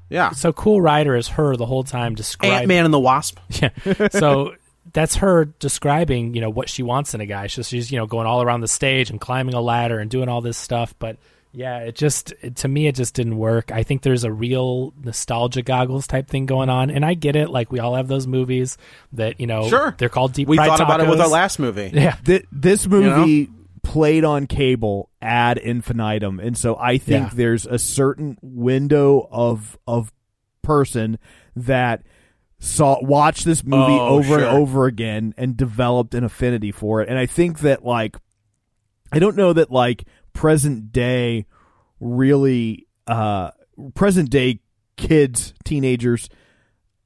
[0.10, 2.68] Yeah, so Cool Rider is her the whole time describing Ant describing.
[2.68, 3.40] Man and the Wasp.
[3.50, 4.08] Yeah.
[4.10, 4.54] So
[4.92, 7.48] that's her describing, you know, what she wants in a guy.
[7.48, 10.30] So she's, you know, going all around the stage and climbing a ladder and doing
[10.30, 10.94] all this stuff.
[11.00, 11.18] But
[11.54, 13.72] yeah, it just it, to me it just didn't work.
[13.72, 17.50] I think there's a real nostalgia goggles type thing going on, and I get it.
[17.50, 18.78] Like we all have those movies
[19.14, 19.96] that you know, Sure.
[19.98, 20.48] they're called deep.
[20.48, 21.92] We fried thought about it with our last movie.
[21.94, 22.16] Yeah.
[22.26, 23.50] Th- this movie
[23.84, 27.34] played on cable ad infinitum, and so I think Yeah.
[27.36, 30.12] there's a certain window of of
[30.64, 31.20] person
[31.56, 32.02] that
[32.60, 34.38] saw watched this movie Oh, over sure.
[34.40, 37.10] and over again and developed an affinity for it.
[37.10, 38.16] And I think that like
[39.12, 41.46] I don't know that like present day
[42.00, 43.52] really uh
[43.96, 44.60] present day
[44.98, 46.30] kids, teenagers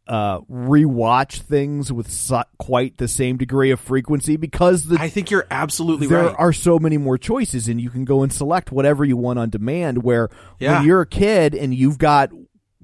[0.08, 5.30] uh, rewatch things with su- quite the same degree of frequency because the I think
[5.30, 6.28] you're absolutely there right.
[6.30, 9.38] There are so many more choices and you can go and select whatever you want
[9.40, 10.78] on demand where Yeah.
[10.78, 12.32] when you're a kid and you've got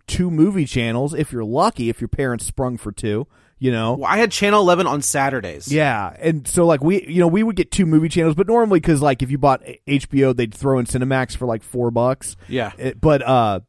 [0.05, 3.25] two movie channels if you're lucky if your parents sprung for two
[3.59, 5.71] you know Well, I had Channel 11 on Saturdays.
[5.71, 8.79] yeah and so like we you know we would get two movie channels but normally
[8.79, 12.71] because like if you bought hbo they'd throw in cinemax for like four bucks Yeah.
[12.77, 13.59] It- but uh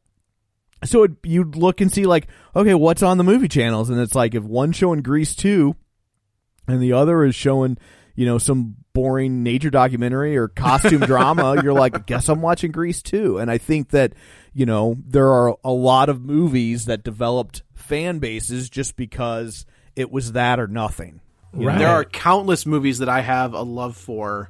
[0.83, 4.15] so it, you'd look and see like okay what's on the movie channels and it's
[4.15, 5.75] like if one showing grease 2
[6.67, 7.77] and the other is showing
[8.15, 13.01] you know some boring nature documentary or costume drama you're like guess i'm watching grease
[13.01, 14.13] 2 and i think that
[14.53, 19.65] you know there are a lot of movies that developed fan bases just because
[19.95, 21.21] it was that or nothing
[21.57, 21.77] you know?
[21.77, 24.49] There are countless movies that I have a love for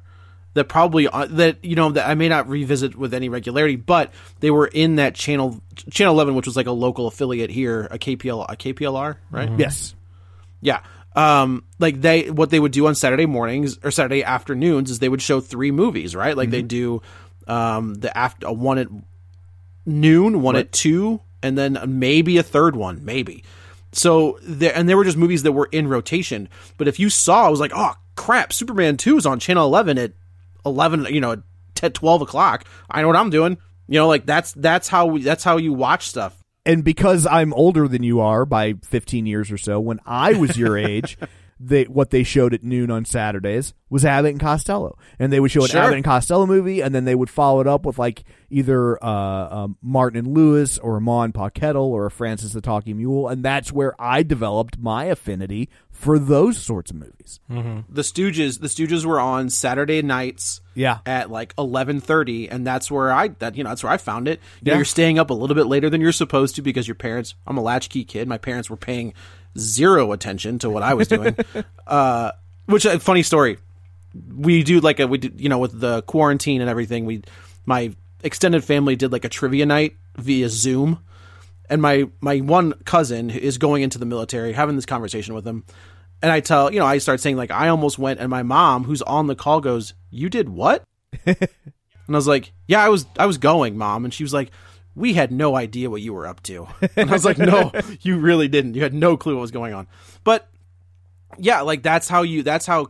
[0.54, 4.12] that probably uh, that you know that I may not revisit with any regularity, but
[4.40, 7.98] they were in that channel channel 11 which was like a local affiliate here, a
[7.98, 9.50] KPL a KPLR, right?
[9.58, 9.94] yes
[10.60, 10.80] Yeah.
[11.14, 15.08] Um, like they, what they would do on Saturday mornings or Saturday afternoons is they
[15.08, 16.36] would show three movies, right?
[16.36, 17.00] Like they do,
[17.46, 18.88] um, the after one at
[19.86, 23.44] noon, one at two, and then maybe a third one, maybe.
[23.96, 26.48] So there, and there were just movies that were in rotation.
[26.76, 29.96] But if you saw, I was like, oh crap, Superman two is on channel eleven
[29.98, 30.12] at
[30.64, 31.42] eleven, you know,
[31.82, 32.64] at 12 o'clock.
[32.90, 33.58] I know what I'm doing.
[33.88, 36.36] You know, like that's that's how we, that's how you watch stuff.
[36.64, 40.56] and because I'm older than you are by 15 years or so, when I was
[40.56, 41.16] your age,
[41.58, 45.50] they what they showed at noon on Saturdays was Abbott and Costello, and they would
[45.50, 45.80] show an Sure.
[45.80, 49.08] Abbott and Costello movie, and then they would follow it up with like either uh,
[49.64, 52.96] um, Martin and Lewis or a Ma and Pa Kettle or a Francis the Talking
[52.98, 57.40] Mule, and that's where I developed my affinity for those sorts of movies.
[57.48, 60.98] the Stooges the Stooges were on Saturday nights Yeah.
[61.06, 64.40] at like 11:30 and that's where I that you know that's where I found it.
[64.62, 66.96] You know, you're staying up a little bit later than you're supposed to because your
[66.96, 68.28] parents I'm a latchkey kid.
[68.28, 69.14] My parents were paying
[69.58, 71.36] zero attention to what I was doing.
[71.86, 72.32] uh
[72.66, 73.58] which a funny story.
[74.34, 77.22] We do like a we did you know with the quarantine and everything we
[77.64, 81.00] my extended family did like a trivia night via Zoom
[81.68, 85.64] and my my one cousin is going into the military having this conversation with him
[86.22, 88.84] and i tell you know i start saying like i almost went and my mom
[88.84, 90.84] who's on the call goes you did what
[91.26, 91.36] and
[92.08, 94.50] i was like yeah i was i was going mom and she was like
[94.96, 96.66] we had no idea what you were up to.
[96.96, 97.70] And i was like no
[98.00, 98.74] you really didn't.
[98.74, 99.86] You had no clue what was going on.
[100.24, 100.48] But
[101.38, 102.86] yeah like that's how you that's how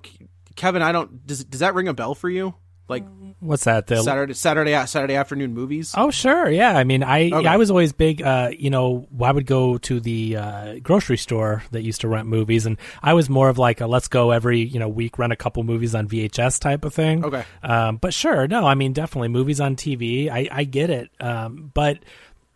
[0.54, 2.54] kevin i don't does, does that ring a bell for you
[2.88, 3.04] like
[3.40, 3.86] What's that?
[3.86, 6.76] The saturday saturday saturday afternoon movies Oh sure, yeah.
[6.76, 7.46] I mean, I Okay.
[7.46, 8.22] I was always big.
[8.22, 12.28] Uh, you know, I would go to the uh, grocery store that used to rent
[12.28, 15.32] movies, and I was more of like a let's go every you know week rent
[15.32, 17.24] a couple movies on VHS type of thing.
[17.24, 17.44] Okay.
[17.62, 20.30] Um, but sure, no, I mean definitely movies on TV.
[20.30, 21.10] I I get it.
[21.20, 21.98] Um, but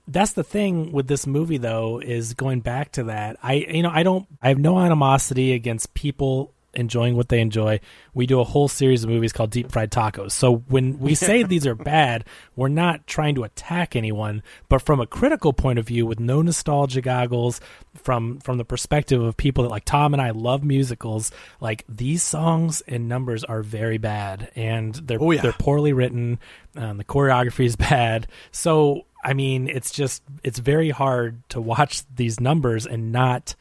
[0.09, 3.37] that's the thing with this movie though is going back to that.
[3.43, 7.81] I you know I don't I have no animosity against people enjoying what they enjoy.
[8.15, 10.33] We do a whole series of movies called Deep Fried Tacos.
[10.33, 12.25] So when we say these are bad,
[12.57, 16.43] we're not trying to attack anyone, but from a critical point of view with no
[16.43, 17.61] nostalgia goggles
[18.03, 22.23] from from the perspective of people that like Tom and I love musicals, like these
[22.23, 25.43] songs and numbers are very bad and they're Oh, yeah.
[25.43, 26.39] they're poorly written.
[26.77, 28.27] Um, the choreography is bad.
[28.53, 33.55] So I mean, it's just it's very hard to watch these numbers and not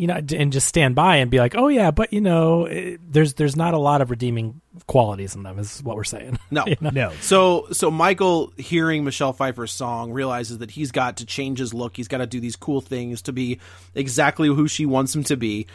[0.00, 3.00] you know and just stand by and be like, oh yeah, but you know, it,
[3.06, 5.58] there's there's not a lot of redeeming qualities in them.
[5.58, 6.38] Is what we're saying.
[6.50, 6.90] No, You know?
[6.90, 7.12] No.
[7.20, 11.96] So, so Michael, hearing Michelle Pfeiffer's song, realizes that he's got to change his look.
[11.96, 13.60] He's got to do these cool things to be
[13.94, 15.66] exactly who she wants him to be.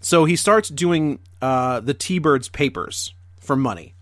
[0.00, 3.94] So he starts doing uh, the T-Birds papers for money.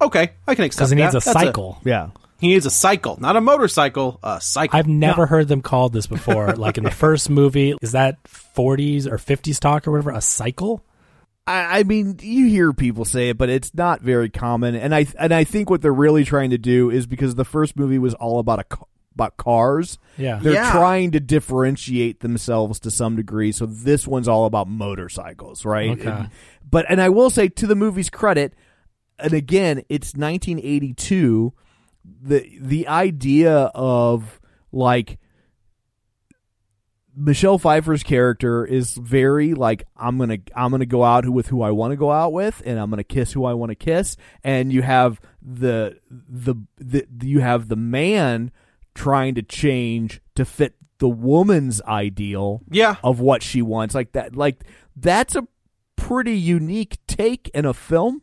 [0.00, 1.22] Okay, I can accept Because he needs that.
[1.22, 1.80] a That's cycle.
[1.84, 2.10] Yeah.
[2.40, 4.18] He needs a cycle, not a motorcycle.
[4.22, 4.78] A cycle.
[4.78, 6.52] I've never heard them called this before.
[6.56, 10.10] like in the first movie, is that 40s or 50s talk or whatever?
[10.10, 10.84] A cycle?
[11.46, 14.74] I, I mean, you hear people say it, but it's not very common.
[14.74, 17.76] And I and I think what they're really trying to do is because the first
[17.76, 18.84] movie was all about a ca-
[19.14, 19.98] about cars.
[20.16, 20.38] Yeah.
[20.40, 20.70] they're Yeah.
[20.70, 23.50] trying to differentiate themselves to some degree.
[23.52, 25.90] So this one's all about motorcycles, right?
[25.90, 26.08] Okay.
[26.08, 26.30] And-
[26.70, 28.54] but and I will say to the movie's credit,
[29.18, 31.52] and again, it's 1982.
[32.04, 34.40] The the idea of
[34.72, 35.18] like
[37.16, 41.70] Michelle Pfeiffer's character is very like I'm gonna I'm gonna go out with who I
[41.72, 44.16] want to go out with, and I'm gonna kiss who I want to kiss.
[44.44, 48.52] And you have the, the the you have the man
[48.94, 52.96] trying to change to fit the woman's ideal Yeah.
[53.02, 53.94] of what she wants.
[53.94, 54.62] Like that like
[54.96, 55.46] that's a
[55.96, 58.22] pretty unique take in a film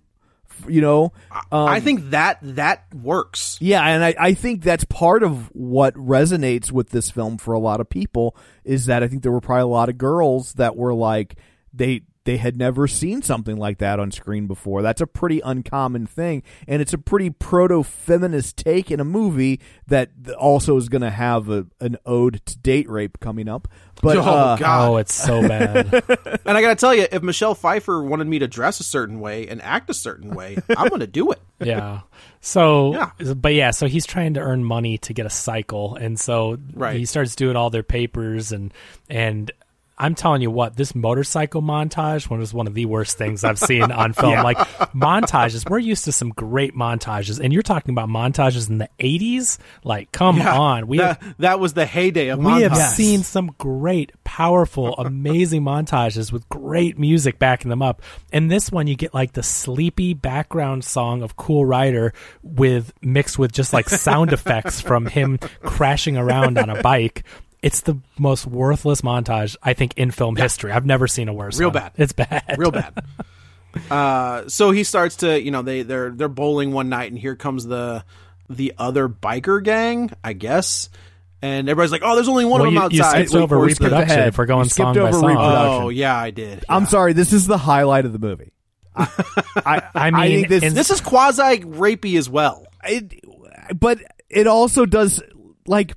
[0.68, 1.14] you know.
[1.52, 3.58] Um, I think that that works.
[3.60, 7.60] Yeah, and I, I think that's part of what resonates with this film for a
[7.60, 10.76] lot of people is that I think there were probably a lot of girls that
[10.76, 11.36] were like
[11.74, 14.82] they they had never seen something like that on screen before.
[14.82, 19.62] That's a pretty uncommon thing, and it's a pretty proto feminist take in a movie
[19.88, 23.70] that also is going to have a, an ode to date rape coming up.
[24.02, 24.90] But Oh, uh, God.
[24.90, 26.04] Oh, it's so bad.
[26.46, 29.20] And I got to tell you, if Michelle Pfeiffer wanted me to dress a certain
[29.20, 31.40] way and act a certain way, I'm going to do it.
[31.62, 32.02] yeah.
[32.40, 33.34] So, Yeah.
[33.34, 36.96] but yeah, so he's trying to earn money to get a cycle, and so Right.
[36.98, 38.74] he starts doing all their papers and
[39.10, 39.50] and.
[40.00, 43.58] I'm telling you what, this motorcycle montage one was one of the worst things I've
[43.60, 44.34] seen on film.
[44.44, 44.58] Like
[44.94, 49.58] montages, we're used to some great montages, and you're talking about montages in the '80s.
[49.84, 50.58] Like, come Yeah.
[50.58, 52.90] on, we that, that was the heyday of we have montage.
[52.94, 58.02] seen some great, powerful, amazing montages with great music backing them up.
[58.32, 63.40] And this one, you get like the sleepy background song of Cool Rider with mixed
[63.40, 67.24] with just like sound effects from him crashing around on a bike.
[67.68, 70.72] It's the most worthless montage I think in film history.
[70.72, 71.60] I've never seen a worse.
[71.60, 71.74] Real one.
[71.74, 71.92] bad.
[71.98, 72.56] It's bad.
[72.58, 72.94] real bad.
[73.92, 77.36] Uh, so he starts to, you know, they they're they're bowling one night, and here
[77.36, 78.04] comes the
[78.50, 80.90] the other biker gang, I guess.
[81.42, 83.60] And everybody's like, "Oh, there's only one Well, of them you, you outside." skipped over
[83.60, 84.10] reproduction.
[84.18, 84.28] ahead.
[84.30, 85.84] If we're going We skipped song by song, reproduction.
[85.84, 86.66] Oh, yeah, I did.
[86.68, 88.54] I'm sorry, this is the highlight of the movie.
[88.96, 89.08] I,
[89.66, 92.66] I, I mean, think this, This is quasi rapey as well.
[92.84, 93.20] it,
[93.80, 94.00] but
[94.30, 95.22] it also does
[95.68, 95.94] like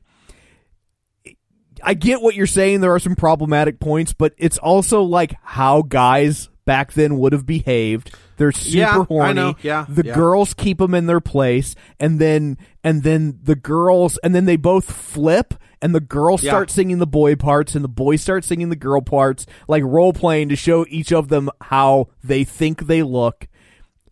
[1.83, 2.81] I get what you're saying.
[2.81, 7.47] There are some problematic points, but it's also like how guys back then would have
[7.47, 8.14] behaved.
[8.37, 9.57] They're super Yeah, horny.
[9.62, 10.14] Yeah, the yeah.
[10.14, 14.57] girls keep them in their place, and then and then the girls, and then they
[14.57, 16.53] both flip, and the girls Yeah.
[16.53, 20.12] start singing the boy parts, and the boys start singing the girl parts, like role
[20.12, 23.47] playing to show each of them how they think they look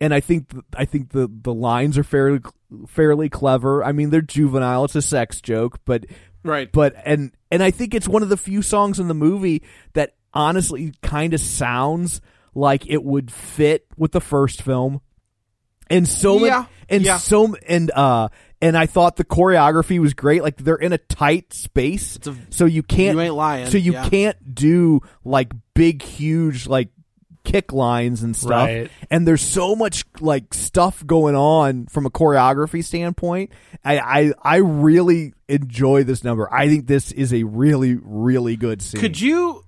[0.01, 2.39] and I think I think the the lines are fairly
[2.87, 3.83] fairly clever.
[3.83, 6.05] I mean, they're juvenile; it's a sex joke, but
[6.43, 6.71] Right.
[6.71, 9.63] but and and I think it's one of the few songs in the movie
[9.93, 12.21] that honestly kind of sounds
[12.55, 15.01] like it would fit with the first film.
[15.89, 17.17] And so many, Yeah, and yeah.
[17.17, 18.29] so and uh
[18.61, 20.43] and I thought the choreography was great.
[20.43, 23.93] Like they're in a tight space, a- so you can't You ain't lying, So you
[23.93, 24.07] yeah.
[24.09, 26.89] can't do like big, huge like
[27.51, 28.91] kick lines and stuff Right.
[29.09, 33.51] and there's so much like stuff going on from a choreography standpoint.
[33.83, 36.47] I, I I really enjoy this number.
[36.53, 39.01] I think this is a really really good scene.
[39.01, 39.63] Could you?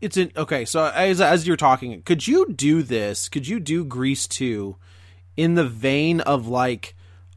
[0.00, 0.64] It's an okay.
[0.64, 3.28] So as as you're talking, could you do this?
[3.28, 4.76] Could you do Grease two
[5.36, 6.94] in the vein of like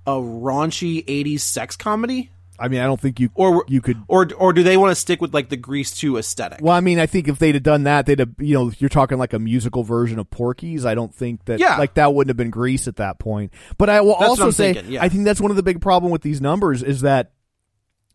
[0.07, 2.31] a raunchy '80s sex comedy,
[2.61, 3.97] I mean, I don't think you or you could.
[4.07, 6.59] or or do they want to stick with like the Grease two aesthetic?
[6.61, 8.89] Well, I mean, I think if they'd have done that, they'd have you know you're
[8.89, 10.85] talking like a musical version of Porky's.
[10.85, 11.77] I don't think that Yeah.
[11.77, 13.51] like that wouldn't have been Grease at that point.
[13.77, 15.03] But I will That's also say thinking, yeah.
[15.03, 17.31] I think that's one of the big problem with these numbers is that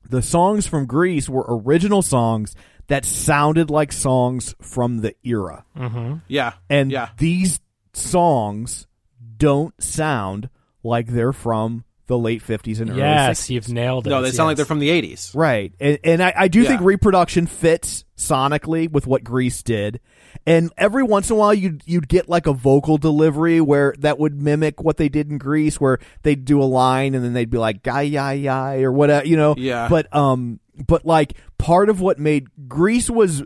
[0.09, 2.55] the songs from Grease were original songs
[2.87, 5.65] that sounded like songs from the era.
[5.77, 6.19] Mm-hmm.
[6.29, 7.59] Yeah, And yeah, these
[7.93, 8.87] songs
[9.39, 10.49] don't sound
[10.85, 13.51] like they're from the late 50s and early yes, 60s.
[13.51, 14.11] you've nailed it.
[14.11, 15.35] no, they sound like they're from the '80s.
[15.35, 15.73] Right.
[15.81, 16.69] And, and I, I do Yeah.
[16.69, 20.01] think reproduction fits sonically with what Grease did.
[20.47, 24.19] And every once in a while you'd you'd get like a vocal delivery where that
[24.19, 27.51] would mimic what they did in Grease where they'd do a line and then they'd
[27.51, 29.55] be like guy yi yi or whatever, you know.
[29.59, 29.89] Yeah.
[29.89, 33.43] But um but like part of what made Grease was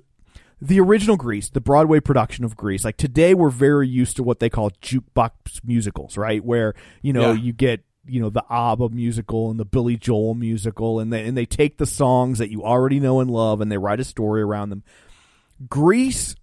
[0.61, 2.85] the original Grease, the Broadway production of Grease.
[2.85, 5.31] Like today, we're very used to what they call jukebox
[5.65, 6.45] musicals, right?
[6.45, 7.41] Where you know Yeah.
[7.41, 11.37] you get you know the ABBA musical and the Billy Joel musical, and they and
[11.37, 14.43] they take the songs that you already know and love, and they write a story
[14.43, 14.83] around them.
[15.69, 16.35] Grease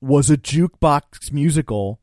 [0.00, 2.00] was a jukebox musical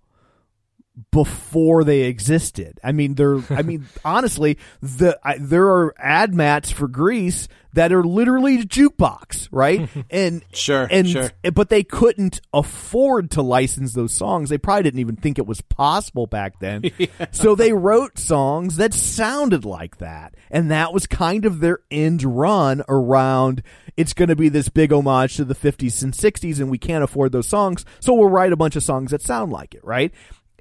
[1.12, 2.80] before they existed.
[2.84, 3.40] I mean, they're.
[3.50, 9.48] I mean, honestly, the I, there are ad mats for Grease that are literally jukebox,
[9.52, 9.88] right?
[10.10, 11.32] And Sure, and sure.
[11.54, 14.50] but they couldn't afford to license those songs.
[14.50, 16.84] They probably didn't even think it was possible back then.
[17.32, 22.24] So they wrote songs that sounded like that, and that was kind of their end
[22.24, 23.64] run around.
[23.96, 27.04] It's going to be this big homage to the 50s and 60s, and we can't
[27.04, 30.12] afford those songs, so we'll write a bunch of songs that sound like it, right?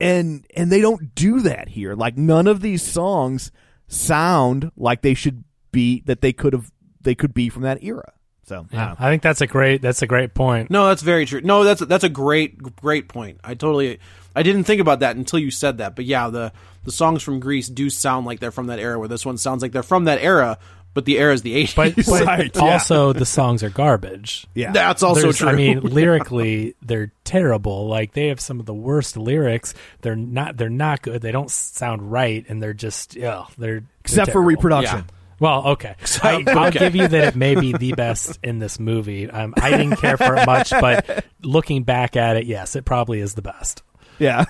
[0.00, 1.94] And and they don't do that here.
[1.94, 3.52] Like none of these songs
[3.88, 8.12] sound like they should be that they could have they could be from that era.
[8.44, 9.00] So Yeah, don't.
[9.00, 10.70] I think that's a great that's a great point.
[10.70, 11.40] No, that's very true.
[11.42, 13.40] No, that's that's a great great point.
[13.44, 14.00] I totally
[14.34, 15.96] I didn't think about that until you said that.
[15.96, 16.52] But yeah, the
[16.84, 18.98] the songs from Grease do sound like they're from that era.
[18.98, 20.58] Where this one sounds like they're from that era,
[20.94, 21.74] but the era is the 80s.
[21.74, 22.62] But, but Right, yeah.
[22.62, 24.46] also the songs are garbage.
[24.54, 24.72] Yeah.
[24.72, 25.48] That's also There's- true.
[25.48, 27.86] I mean, lyrically, they're terrible.
[27.88, 29.74] Like they have some of the worst lyrics.
[30.02, 30.56] They're not.
[30.56, 31.22] They're not good.
[31.22, 33.14] They don't sound right, and they're just.
[33.16, 34.48] Yeah, they're Except they're for terrible.
[34.48, 35.04] reproduction.
[35.38, 35.94] Well, okay.
[36.22, 36.78] I, I'll okay.
[36.80, 39.30] give you that it may be the best in this movie.
[39.30, 43.20] Um, I didn't care for it much, but looking back at it, yes, it probably
[43.20, 43.82] is the best.
[44.18, 44.44] Yeah.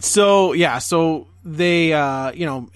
[0.00, 2.68] so yeah, so they, uh, you know,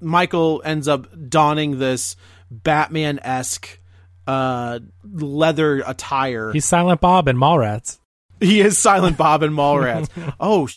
[0.00, 2.16] Michael ends up donning this
[2.50, 3.80] Batman esque
[4.26, 6.52] uh, leather attire.
[6.52, 7.98] He's Silent Bob and Mallrats.
[8.40, 10.08] he is Silent Bob and Mallrats.
[10.40, 10.68] oh,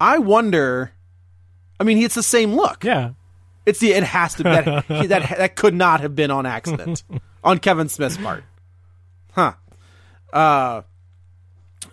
[0.00, 0.92] I wonder.
[1.78, 2.84] I mean, it's the same look.
[2.84, 3.12] Yeah.
[3.66, 3.92] It's the.
[3.92, 4.42] It has to.
[4.44, 7.02] That that that could not have been on accident
[7.44, 8.44] on Kevin Smith's part,
[9.32, 9.52] huh?
[10.32, 10.82] Uh.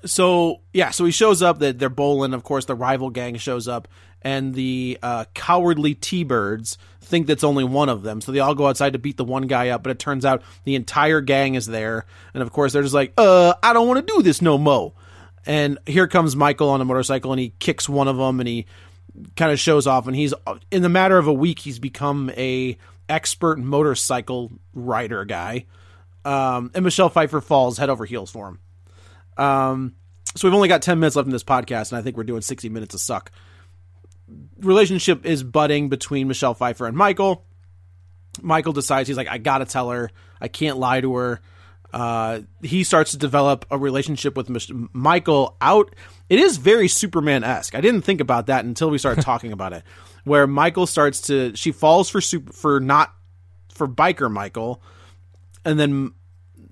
[0.06, 1.60] So yeah, so he shows up.
[1.60, 2.34] That they're bowling.
[2.34, 3.88] Of course, the rival gang shows up,
[4.22, 8.22] and the uh, cowardly T-birds think that's only one of them.
[8.22, 9.84] So they all go outside to beat the one guy up.
[9.84, 13.14] But it turns out the entire gang is there, and of course they're just like,
[13.18, 14.94] "Uh, I don't want to do this no mo."
[15.46, 18.66] And here comes Michael on a motorcycle, and he kicks one of them, and he
[19.36, 20.34] kind of shows off and he's
[20.72, 22.78] in the matter of a week he's become a
[23.10, 25.66] expert motorcycle rider guy
[26.26, 28.60] um, and michelle pfeiffer falls head over heels for him
[29.38, 29.96] um,
[30.36, 32.42] so we've only got 10 minutes left in this podcast and i think we're doing
[32.42, 33.32] 60 minutes of suck
[34.60, 37.46] relationship is budding between michelle pfeiffer and michael
[38.42, 40.12] michael decides he's like i gotta tell her
[40.42, 41.42] i can't lie to her
[41.94, 45.96] uh, he starts to develop a relationship with Mich- Michael out.
[46.30, 47.76] It is very Superman esque.
[47.76, 49.84] I didn't think about that until we started talking about it.
[50.24, 53.14] Where Michael starts to, she falls for super for not
[53.74, 54.82] for biker Michael,
[55.64, 56.12] and then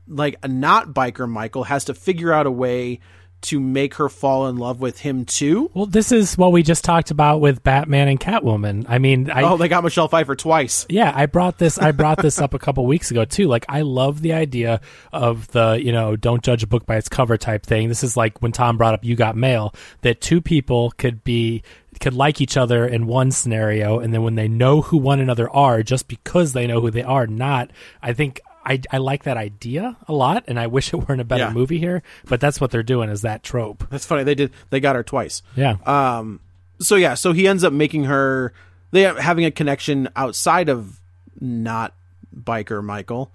[0.07, 2.99] like a not biker Michael has to figure out a way
[3.45, 5.69] to make her fall in love with him too.
[5.75, 8.85] Well, this is what we just talked about with Batman and Catwoman.
[8.89, 10.85] I mean, I, oh, they got Michelle Pfeiffer twice.
[10.89, 11.77] Yeah, I brought this.
[11.77, 13.47] I brought this up a couple weeks ago too.
[13.47, 14.81] Like, I love the idea
[15.13, 17.87] of the you know don't judge a book by its cover type thing.
[17.87, 21.61] This is like when Tom brought up "You Got Mail," that two people could be
[21.99, 25.47] could like each other in one scenario, and then when they know who one another
[25.51, 27.69] are, just because they know who they are, not.
[28.01, 28.41] I think.
[28.65, 31.53] I, I like that idea a lot, and I wish it weren't a better Yeah.
[31.53, 32.01] movie here.
[32.25, 33.87] But that's what they're doing is that trope.
[33.89, 34.23] That's funny.
[34.23, 34.51] They did.
[34.69, 35.41] They got her twice.
[35.55, 35.77] Yeah.
[35.85, 36.39] Um.
[36.79, 37.13] So yeah.
[37.13, 38.53] So he ends up making her.
[38.91, 40.99] They having a connection outside of
[41.39, 41.93] not
[42.35, 43.31] biker Michael.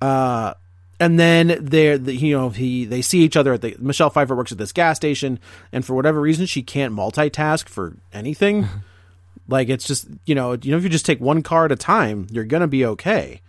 [0.00, 0.54] Uh.
[0.98, 4.34] And then they're, the, you know, he they see each other at the Michelle Pfeiffer
[4.34, 5.38] works at this gas station,
[5.70, 8.66] and for whatever reason she can't multitask for anything.
[9.48, 11.76] like it's just you know you know if you just take one car at a
[11.76, 13.42] time, you're gonna be okay.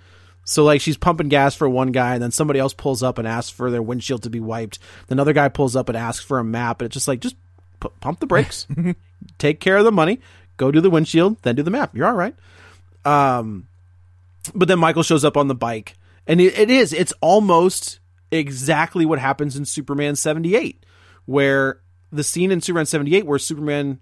[0.50, 3.28] So like she's pumping gas for one guy, and then somebody else pulls up and
[3.28, 4.80] asks for their windshield to be wiped.
[5.08, 7.36] Then Another guy pulls up and asks for a map, and it's just like just
[7.82, 8.66] pu- pump the brakes,
[9.38, 10.22] take care of the money,
[10.56, 11.93] go do the windshield, then do the map.
[11.93, 12.34] You're all right.
[13.04, 13.68] Um,
[14.56, 15.95] but then Michael shows up on the bike,
[16.26, 18.00] and it, it is it's almost
[18.32, 20.86] exactly what happens in Superman seventy eight,
[21.26, 24.00] where the scene in Superman seventy eight where Superman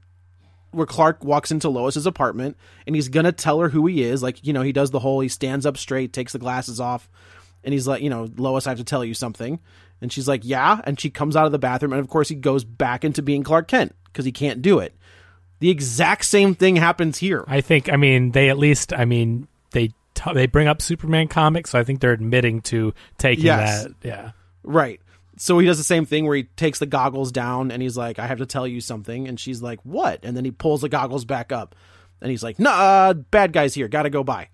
[0.76, 4.22] where Clark walks into Lois's apartment and he's gonna tell her who he is.
[4.22, 7.10] Like, you know, he does the whole he stands up straight, takes the glasses off,
[7.64, 9.60] and he's like, you know, Lois, I have to tell you something.
[10.02, 10.82] And she's like, Yeah.
[10.84, 13.44] And she comes out of the bathroom, and of course he goes back into being
[13.44, 14.94] Clark Kent because he can't do it.
[15.60, 17.46] The exact same thing happens here.
[17.48, 17.92] I think.
[17.92, 18.92] I mean, they at least.
[18.94, 22.94] I mean, they t- they bring up Superman comics, so I think they're admitting to
[23.18, 23.84] taking Yes.
[23.86, 23.94] that.
[24.04, 24.32] Yeah.
[24.64, 25.00] Right.
[25.38, 28.20] So he does the same thing where he takes the goggles down and he's like,
[28.20, 29.28] I have to tell you something.
[29.28, 30.24] And she's like, What?
[30.24, 31.76] And then he pulls the goggles back up
[32.22, 33.88] and he's like, Nah, bad guys here.
[33.88, 34.50] Gotta go by.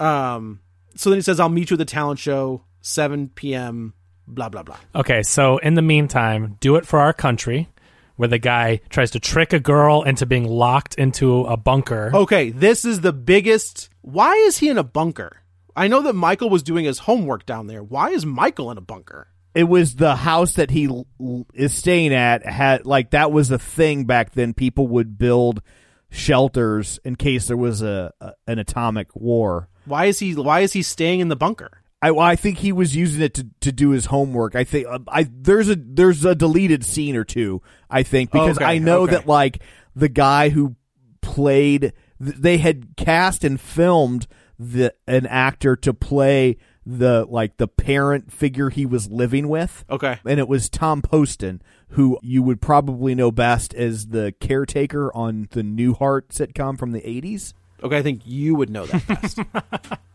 [0.00, 0.60] Um,
[0.96, 3.94] so then he says, I'll meet you at the talent show, 7 p.m.,
[4.26, 4.76] blah, blah, blah.
[4.94, 7.68] Okay, so in the meantime, do it for our country,
[8.16, 12.10] where the guy tries to trick a girl into being locked into a bunker.
[12.14, 13.90] Okay, this is the biggest.
[14.02, 15.38] Why is he in a bunker?
[15.74, 17.82] I know that Michael was doing his homework down there.
[17.82, 19.28] Why is Michael in a bunker?
[19.54, 21.06] It was the house that he l-
[21.54, 25.62] is staying at had like that was a thing back then people would build
[26.10, 30.34] shelters in case there was a, a an atomic war Why is he?
[30.34, 31.82] Why is he staying in the bunker?
[32.04, 34.56] I, I think he was using it to, to do his homework.
[34.56, 37.62] I think uh, I there's a there's a deleted scene or two.
[37.88, 39.12] I think because Okay, I know okay.
[39.12, 39.62] that like
[39.96, 40.76] the guy who
[41.20, 44.26] played they had cast and filmed
[44.58, 49.84] the an actor to play the like the parent figure he was living with.
[49.88, 50.18] Okay.
[50.24, 55.48] and it was Tom Poston, who you would probably know best as the caretaker on
[55.52, 57.54] the Newhart sitcom from the '80s.
[57.82, 59.38] Okay, I think you would know that best.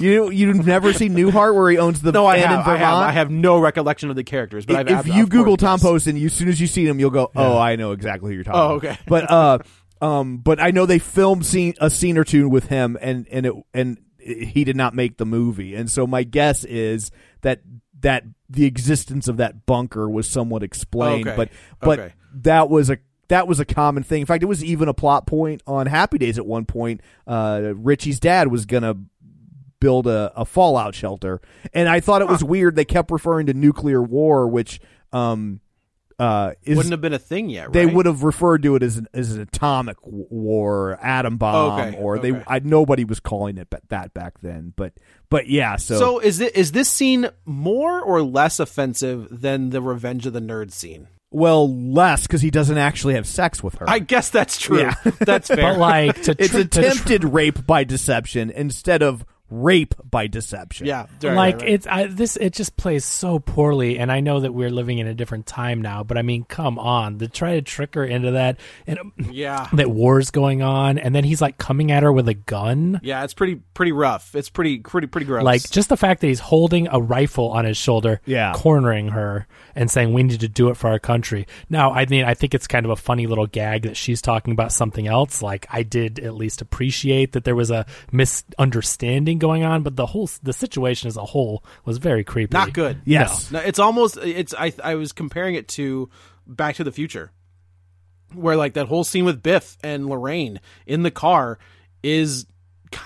[0.00, 2.94] You you've never seen Newhart where he owns the no, I have, in I have.
[2.94, 5.82] I have no recollection of the characters, but I've, if you Google Tom yes.
[5.82, 8.34] Poston, you, as soon as you see him, you'll go, "Oh, I know exactly who
[8.34, 8.98] you're talking." Oh, about." okay.
[9.06, 9.58] But uh,
[10.00, 13.46] um, but I know they filmed scene a scene or two with him, and and
[13.46, 15.74] it and he did not make the movie.
[15.74, 17.10] And so my guess is
[17.42, 17.60] that
[18.00, 21.36] that the existence of that bunker was somewhat explained, Okay.
[21.36, 21.48] but
[21.80, 22.12] but Okay.
[22.42, 22.98] that was a
[23.28, 24.20] that was a common thing.
[24.20, 27.00] In fact, it was even a plot point on Happy Days at one point.
[27.26, 28.96] Uh, Richie's dad was gonna
[29.80, 31.40] build a, a fallout shelter,
[31.72, 32.76] and I thought it was weird.
[32.76, 34.80] They kept referring to nuclear war, which
[35.12, 35.60] um
[36.18, 37.72] uh is Wouldn't have been a thing yet, right?
[37.72, 41.98] they would have referred to it as an, as an atomic war, atom bomb, Okay,
[41.98, 42.32] or they.
[42.32, 42.44] okay.
[42.46, 44.92] I, nobody was calling it that back then, but
[45.30, 45.76] but yeah.
[45.76, 50.32] So, So is it is this scene more or less offensive than the Revenge of
[50.32, 51.08] the Nerds scene?
[51.30, 53.90] well, less because he doesn't actually have sex with her.
[53.90, 54.78] I guess that's true.
[54.82, 54.94] Yeah.
[55.18, 55.72] That's fair.
[55.72, 59.24] But like to it's tr- to tr- attempted rape by deception instead of
[59.62, 60.86] rape by deception.
[60.86, 61.70] yeah, right, like right, right.
[61.70, 65.06] it's I, this it just plays so poorly and i know that we're living in
[65.06, 68.32] a different time now but i mean come on to try to trick her into
[68.32, 68.98] that and
[69.30, 73.00] yeah, that war's going on and then he's like coming at her with a gun
[73.02, 73.22] yeah.
[73.24, 74.34] It's pretty pretty rough.
[74.34, 75.44] It's pretty pretty pretty gross.
[75.44, 78.52] like just the fact that he's holding a rifle on his shoulder Yeah.
[78.54, 79.46] cornering her
[79.76, 82.54] and saying we need to do it for our country now i mean i think
[82.54, 85.82] it's kind of a funny little gag that she's talking about something else like i
[85.82, 90.52] did at least appreciate that there was a misunderstanding going on but the whole the
[90.52, 93.00] situation as a whole was very creepy not good.
[93.04, 93.50] Yes.
[93.50, 96.08] No, it's almost it's I I was comparing it to
[96.46, 97.32] Back to the Future,
[98.32, 101.58] where like that whole scene with Biff and Lorraine in the car
[102.02, 102.46] is,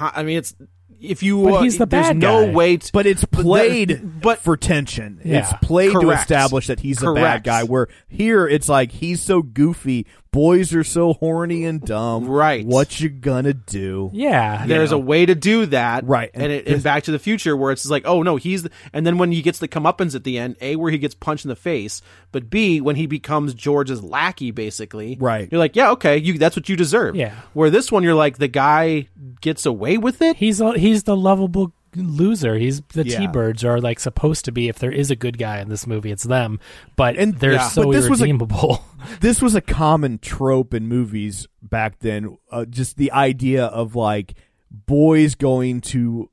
[0.01, 0.55] I mean, it's
[1.01, 2.53] if you But uh, he's the there's bad no guy.
[2.53, 5.21] way, to, But it's played but for tension.
[5.25, 5.39] Yeah.
[5.41, 7.65] It's played to establish that he's a bad guy.
[7.65, 12.27] Where here it's like he's so goofy, boys are so horny and dumb.
[12.27, 12.65] Right.
[12.65, 14.11] What you gonna do?
[14.13, 16.31] yeah there's a way to do that, Right.
[16.35, 18.71] And, And it, in Back to the Future, where it's like, oh no, he's, the,
[18.93, 21.45] and then when he gets the comeuppance at the end, a where he gets punched
[21.45, 22.03] in the face,
[22.33, 25.49] but b when he becomes George's lackey, basically, Right.
[25.51, 27.17] You're like, yeah, okay, you that's what you deserve.
[27.17, 27.35] Yeah.
[27.53, 29.09] Where this one, you're like, the guy
[29.41, 30.37] gets away with it.
[30.37, 32.57] He's a, he's the lovable loser.
[32.57, 33.19] He's the Yeah.
[33.21, 34.69] T-birds are like supposed to be.
[34.69, 36.61] If there is a good guy in this movie, it's them.
[36.97, 37.69] But And- they're yeah.
[37.69, 38.33] so But this was a-
[39.21, 42.37] this was a common trope in movies back then.
[42.51, 44.35] Uh, just the idea of like
[44.71, 46.31] boys going to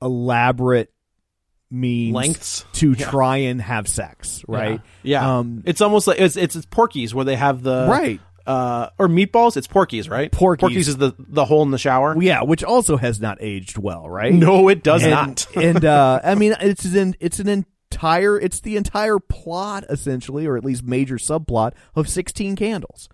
[0.00, 0.92] elaborate
[1.70, 2.64] means Lengths.
[2.74, 4.80] to try and have sex, right?
[5.02, 8.20] Yeah, Um, it's almost like it's, it's it's Porky's where they have the Right.
[8.46, 9.56] Uh, or meatballs.
[9.56, 10.30] It's Porky's, right?
[10.30, 10.60] Porky's.
[10.60, 12.20] Porky's is the the hole in the shower.
[12.20, 14.32] yeah, which also has not aged well, right?
[14.32, 15.46] no, it does and, not.
[15.56, 20.56] and uh, I mean, it's an it's an entire it's the entire plot essentially, or
[20.56, 23.08] at least major subplot of Sixteen Candles,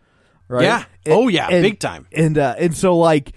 [0.49, 0.65] right?
[0.65, 0.85] Yeah.
[1.07, 2.07] Oh, yeah, big time.
[2.13, 3.33] And uh, and so like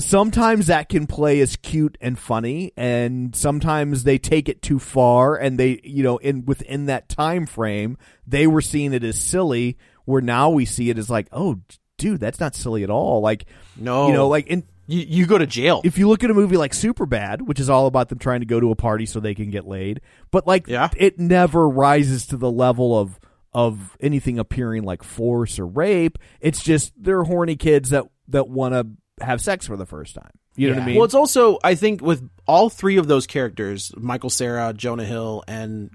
[0.00, 5.36] sometimes that can play as cute and funny, and sometimes they take it too far,
[5.36, 9.76] and they you know in within that time frame they were seeing it as silly,
[10.04, 11.58] where now we see it as like oh.
[11.98, 13.20] Dude, that's not silly at all.
[13.20, 13.44] Like,
[13.76, 14.08] No.
[14.08, 15.82] you know, like in you you go to jail.
[15.84, 18.46] if you look at a movie like Superbad, which is all about them trying to
[18.46, 20.00] go to a party so they can get laid,
[20.32, 20.88] but like Yeah.
[20.96, 23.20] it never rises to the level of
[23.52, 26.18] of anything appearing like force or rape.
[26.40, 30.30] It's just they're horny kids that that want to have sex for the first time.
[30.56, 30.96] You know what I mean?
[30.96, 35.44] Well, it's also I think with all three of those characters, Michael Cera, Jonah Hill,
[35.46, 35.90] and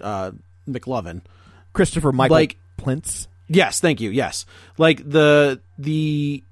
[0.00, 0.30] uh,
[0.66, 1.20] McLovin.
[1.74, 3.26] Christopher Michael like- Plintz.
[3.52, 4.10] Yes, thank you.
[4.10, 4.46] Yes,
[4.78, 6.42] like the the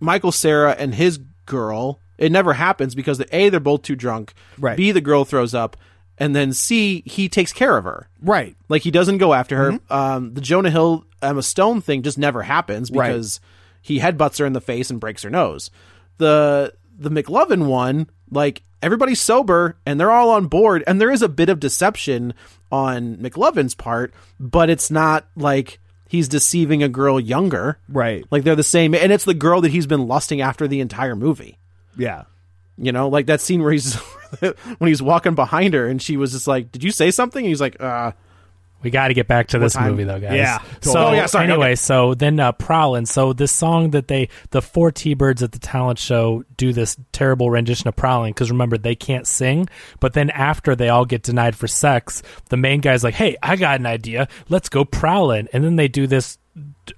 [0.00, 2.00] Michael Cera and his girl.
[2.18, 4.34] It never happens because the a they're both too drunk.
[4.58, 4.76] Right.
[4.76, 5.76] B the girl throws up,
[6.18, 8.08] and then C he takes care of her.
[8.20, 8.54] Right.
[8.68, 9.80] Like he doesn't go after her.
[9.90, 13.08] Um, the Jonah Hill Emma Stone thing just never happens Right.
[13.08, 13.40] because
[13.82, 15.70] he headbutts her in the face and breaks her nose.
[16.18, 21.22] The the McLovin one, like everybody's sober and they're all on board, and there is
[21.22, 22.34] a bit of deception
[22.70, 25.78] on McLovin's part, but it's not like
[26.08, 27.78] he's deceiving a girl younger.
[27.88, 28.24] Right.
[28.30, 31.16] Like they're the same, and it's the girl that he's been lusting after the entire
[31.16, 31.58] movie.
[31.96, 32.24] Yeah.
[32.78, 33.94] You know, like that scene where he's
[34.40, 37.48] when he's walking behind her and she was just like, "Did you say something?" And
[37.48, 38.12] he's like, "Uh."
[38.82, 40.36] We got to get back to this movie though, guys.
[40.36, 41.08] Yeah, So.
[41.08, 41.74] Oh, yeah, sorry, anyway, okay.
[41.76, 43.06] so then uh, Prowlin.
[43.06, 47.50] So this song that they, the four T-birds at the talent show, do this terrible
[47.50, 49.68] rendition of Prowlin because remember they can't sing.
[49.98, 53.56] But then after they all get denied for sex, the main guy's like, "Hey, I
[53.56, 54.28] got an idea.
[54.48, 56.38] Let's go Prowlin." And then they do this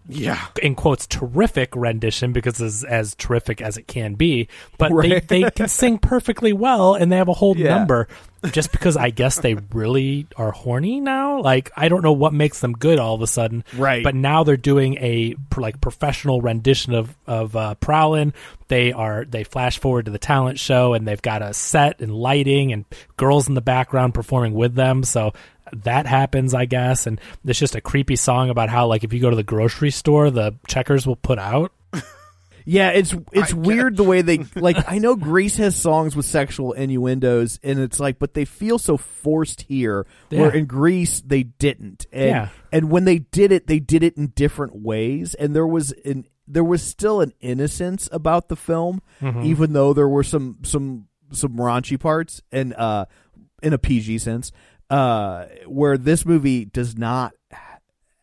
[0.08, 0.38] Yeah.
[0.62, 5.26] in quotes terrific rendition because it's as terrific as it can be but Right.
[5.28, 7.76] they, they can sing perfectly well and they have a whole Yeah.
[7.78, 8.08] number
[8.52, 12.60] just because i guess they really are horny now like i don't know what makes
[12.60, 14.04] them good all of a sudden Right.
[14.04, 18.32] but now they're doing a like professional rendition of of uh, prowlin
[18.68, 22.14] they are they flash forward to the talent show and they've got a set and
[22.14, 22.84] lighting and
[23.16, 25.32] girls in the background performing with them so
[25.84, 29.20] that happens, I guess, and it's just a creepy song about how, like, if you
[29.20, 31.72] go to the grocery store, the checkers will put out.
[32.70, 34.76] Yeah, it's it's weird the way they like.
[34.90, 38.98] I know Grease has songs with sexual innuendos, and it's like, but they feel so
[38.98, 40.06] forced here.
[40.28, 42.48] Where in Grease they didn't, and Yeah.
[42.70, 46.26] and when they did it, they did it in different ways, and there was an
[46.46, 49.46] there was still an innocence about the film, Mhm.
[49.46, 53.06] even though there were some some some raunchy parts, and uh,
[53.62, 54.52] in a PG sense,
[54.90, 57.32] uh, where this movie does not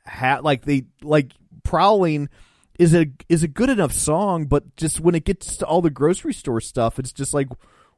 [0.05, 1.31] have like they like
[1.63, 2.29] prowling
[2.77, 5.89] is a is a good enough song, but just when it gets to all the
[5.89, 7.47] grocery store stuff, it's just like,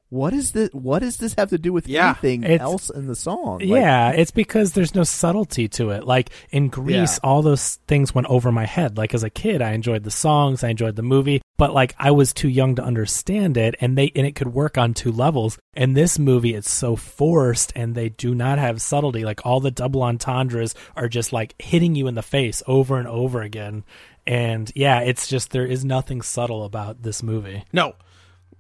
[0.09, 0.70] what is this?
[0.72, 2.09] What does this have to do with Yeah.
[2.09, 3.59] anything else in the song?
[3.59, 6.03] Like, yeah, it's because there's no subtlety to it.
[6.05, 8.97] Like in Grease, all those things went over my head.
[8.97, 12.12] Like as a kid, I enjoyed the songs, I enjoyed the movie, but like I
[12.12, 15.58] was too young to understand it, and they and it could work on two levels.
[15.74, 19.26] In this movie, it's so forced, and they do not have subtlety.
[19.26, 23.08] Like all the double entendres are just like hitting you in the face over and
[23.08, 23.84] over again.
[24.26, 27.64] And yeah, it's just there is nothing subtle about this movie.
[27.74, 27.95] No.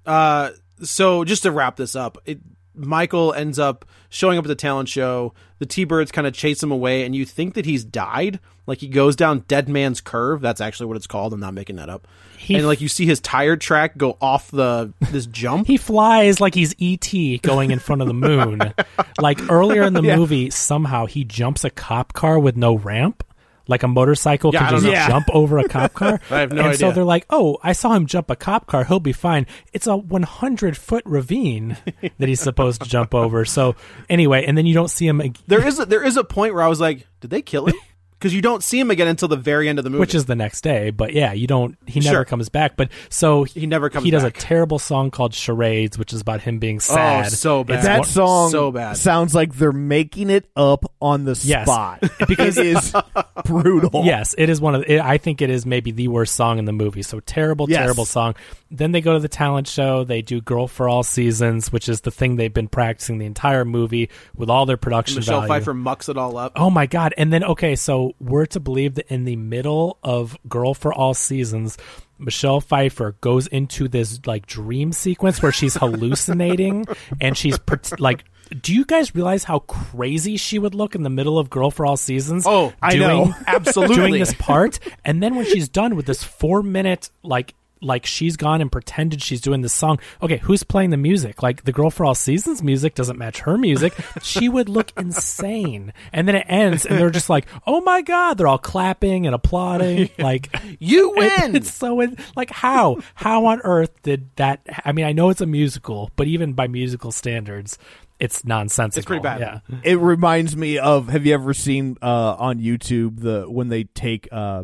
[0.05, 2.39] Uh, so just to wrap this up, it,
[2.77, 5.33] Michael ends up showing up at the talent show.
[5.59, 8.39] The T-Birds kind of chase him away, and you think that he's died.
[8.67, 10.41] Like he goes down Dead Man's Curve.
[10.41, 11.33] That's actually what it's called.
[11.33, 12.07] I'm not making that up.
[12.37, 15.67] He- and like you see his tire track go off the this jump.
[15.67, 18.59] He flies like he's ET going in front of the moon.
[19.19, 20.17] like earlier in the Yeah.
[20.17, 23.23] movie, somehow he jumps a cop car with no ramp.
[23.67, 25.07] Like a motorcycle Yeah, can just know.
[25.07, 26.19] Jump over a cop car.
[26.31, 28.83] I have no and so they're like, "Oh, I saw him jump a cop car.
[28.83, 31.77] He'll be fine." It's a 100 foot ravine
[32.17, 33.45] that he's supposed to jump over.
[33.45, 33.75] So
[34.09, 36.63] anyway, and then you don't see him, there is a, there is a point where
[36.63, 37.75] I was like, did they kill him?
[38.19, 39.99] Because you don't see him again until the very end of the movie.
[39.99, 40.89] which is the next day.
[40.89, 41.77] But yeah, you don't.
[41.85, 42.25] He never Sure.
[42.25, 42.75] comes back.
[42.75, 44.37] But so He never comes He does back.
[44.37, 47.25] a terrible song called Charades, which is about him being oh, sad.
[47.27, 47.75] Oh, so bad.
[47.75, 48.97] It's that one- song so bad.
[48.97, 51.67] sounds like they're making it up on the Yes.
[51.67, 52.93] spot because it is
[53.45, 54.03] brutal.
[54.05, 54.83] Yes, it is one of.
[54.87, 57.01] It, I think it is maybe the worst song in the movie.
[57.03, 57.79] So terrible, Yes.
[57.79, 58.35] terrible song.
[58.71, 60.03] Then they go to the talent show.
[60.03, 63.63] They do "Girl for All Seasons," which is the thing they've been practicing the entire
[63.63, 65.53] movie with all their production Michelle value.
[65.53, 66.53] Pfeiffer mucks it all up.
[66.55, 67.13] Oh my god!
[67.17, 71.13] And then okay, so we're to believe that in the middle of "Girl for All
[71.13, 71.77] Seasons."
[72.19, 76.85] Michelle Pfeiffer goes into this like dream sequence where she's hallucinating
[77.21, 77.59] and she's
[77.99, 78.23] like
[78.61, 81.85] do you guys realize how crazy she would look in the middle of Girl for
[81.85, 82.45] All Seasons?
[82.47, 83.35] Oh, I doing, know.
[83.45, 83.95] Absolutely.
[83.97, 88.37] doing this part, and then when she's done with this four minute like like she's
[88.37, 89.99] gone and pretended she's doing this song.
[90.21, 91.43] Okay, who's playing the music?
[91.43, 93.93] Like the Girl for All Seasons music doesn't match her music.
[94.21, 95.93] she would look insane.
[96.13, 99.35] And then it ends, and they're just like, "Oh my god!" They're all clapping and
[99.35, 100.09] applauding.
[100.17, 100.49] Like
[100.79, 101.55] You it- win.
[101.55, 104.61] it's so in, like how how on earth did that?
[104.85, 107.77] I mean, I know it's a musical, but even by musical standards,
[108.19, 108.99] it's nonsensical.
[108.99, 109.39] It's pretty bad.
[109.39, 109.59] Yeah.
[109.83, 114.27] It reminds me of have you ever seen uh, on YouTube the when they take
[114.31, 114.63] uh,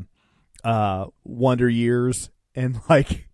[0.64, 3.28] uh, Wonder Years and like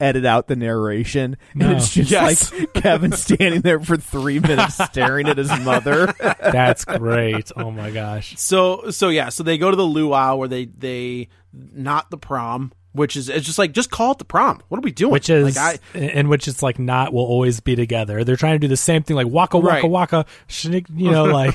[0.00, 1.66] edit out the narration No.
[1.68, 2.52] and it's just Yes.
[2.52, 6.12] like Kevin standing there for three minutes staring at his mother.
[6.20, 7.52] That's great.
[7.56, 8.36] Oh my gosh.
[8.38, 12.72] So so yeah, so they go to the luau where they they not the prom,
[12.92, 14.60] which is it's just like just call it the prom.
[14.68, 15.12] What are we doing?
[15.12, 18.24] which is like I, and which it's like not will always be together.
[18.24, 19.90] They're trying to do the same thing, like waka waka Right.
[19.90, 21.54] waka, shnik, you know, like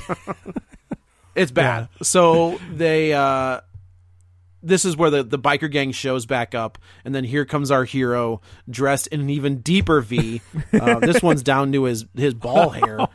[1.36, 1.90] it's bad.
[2.02, 3.62] So they uh
[4.64, 7.84] this is where the, the biker gang shows back up, and then here comes our
[7.84, 10.42] hero dressed in an even deeper V.
[10.74, 13.08] Uh, this one's down to his his ball hair,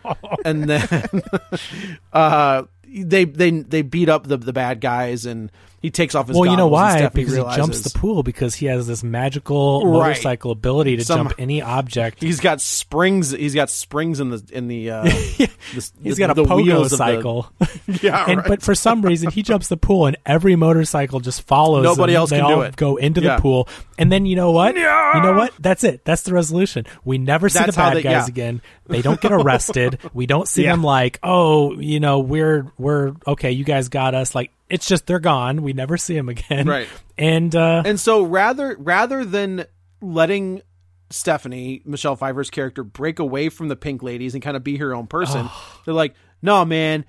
[0.44, 1.22] and then
[2.12, 5.50] uh, they they they beat up the the bad guys, and
[5.82, 6.36] he takes off his.
[6.36, 6.96] well, you know why?
[6.98, 10.08] Stephanie Because he jumps the pool because he has this magical Right.
[10.08, 12.22] motorcycle ability to Some- jump any object.
[12.22, 13.30] He's got springs.
[13.30, 14.90] He's got springs in the in the.
[14.90, 17.50] Uh, the- He's the- got a the pogo of the- cycle.
[18.02, 18.48] yeah, and right.
[18.48, 21.84] but for some reason he jumps the pool and every motorcycle just follows.
[21.84, 22.18] Nobody him.
[22.18, 22.76] else they can do it.
[22.76, 23.36] Go into Yeah.
[23.36, 23.68] the pool,
[23.98, 24.74] and then you know what?
[24.76, 25.52] You know what?
[25.58, 26.04] That's it.
[26.04, 26.86] That's the resolution.
[27.04, 28.26] We never see That's the bad they- guys yeah.
[28.28, 28.62] again.
[28.88, 29.98] They don't get arrested.
[30.14, 30.72] we don't see Yeah.
[30.72, 33.52] them like, oh, you know, we're we're okay.
[33.52, 34.34] You guys got us.
[34.34, 35.62] Like it's just they're gone.
[35.62, 36.66] We never see them again.
[36.66, 36.88] Right.
[37.18, 39.64] And uh, And so rather rather than
[40.02, 40.60] letting
[41.08, 44.94] Stephanie, Michelle Pfeiffer's character, break away from the pink ladies and kind of be her
[44.94, 45.48] own person,
[45.86, 47.06] they're like, "No, man,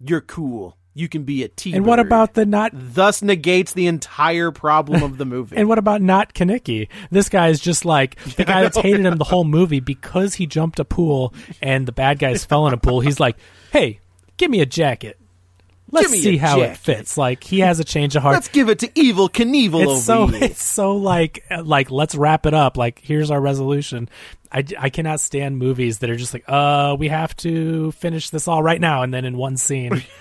[0.00, 0.76] you're cool.
[0.94, 2.72] You can be a T." and what about the not?
[2.74, 5.56] Thus negates the entire problem of the movie.
[5.56, 6.88] And what about not Kenickie?
[7.12, 10.46] This guy is just like the guy that's hated him the whole movie because he
[10.46, 11.32] jumped a pool
[11.62, 12.98] and the bad guys fell in a pool.
[13.00, 13.36] He's like,
[13.70, 14.00] "Hey,
[14.36, 15.16] give me a jacket."
[15.90, 17.16] Let's see your how it fits.
[17.16, 18.34] Like he has a change of heart.
[18.34, 20.44] Let's give it to Evel Knievel over it's so here.
[20.44, 22.76] it's so like like let's wrap it up.
[22.76, 24.08] Like here's our resolution.
[24.50, 28.48] I, I cannot stand movies that are just like uh we have to finish this
[28.48, 30.02] all right now and then in one scene.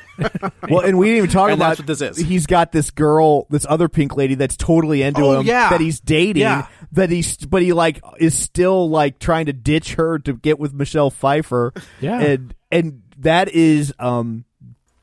[0.68, 2.18] Well, and we didn't even talk And about that's what this is.
[2.18, 5.46] He's got this girl, this other pink lady that's totally into Oh, him.
[5.46, 5.70] yeah.
[5.70, 6.42] that he's dating.
[6.42, 6.66] Yeah.
[6.94, 10.74] That he's, but he like is still like trying to ditch her to get with
[10.74, 11.72] Michelle Pfeiffer.
[12.02, 12.20] Yeah.
[12.20, 14.44] and and that is um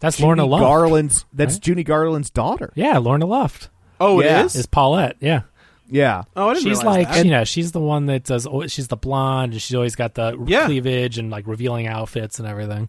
[0.01, 0.63] That's Judy Lorna Luft.
[0.63, 1.25] Garland's.
[1.33, 1.63] That's right?
[1.63, 2.73] Judy Garland's daughter.
[2.75, 3.71] Yeah, Lorna Luft
[4.01, 4.45] oh, it Yeah.
[4.45, 4.55] is.
[4.57, 5.17] is Paulette.
[5.21, 5.43] Yeah.
[5.91, 7.25] Yeah, oh, I didn't she's like that.
[7.27, 10.43] you know she's the one that does she's the blonde and she's always got the
[10.47, 10.65] Yeah.
[10.65, 12.89] cleavage and like revealing outfits and everything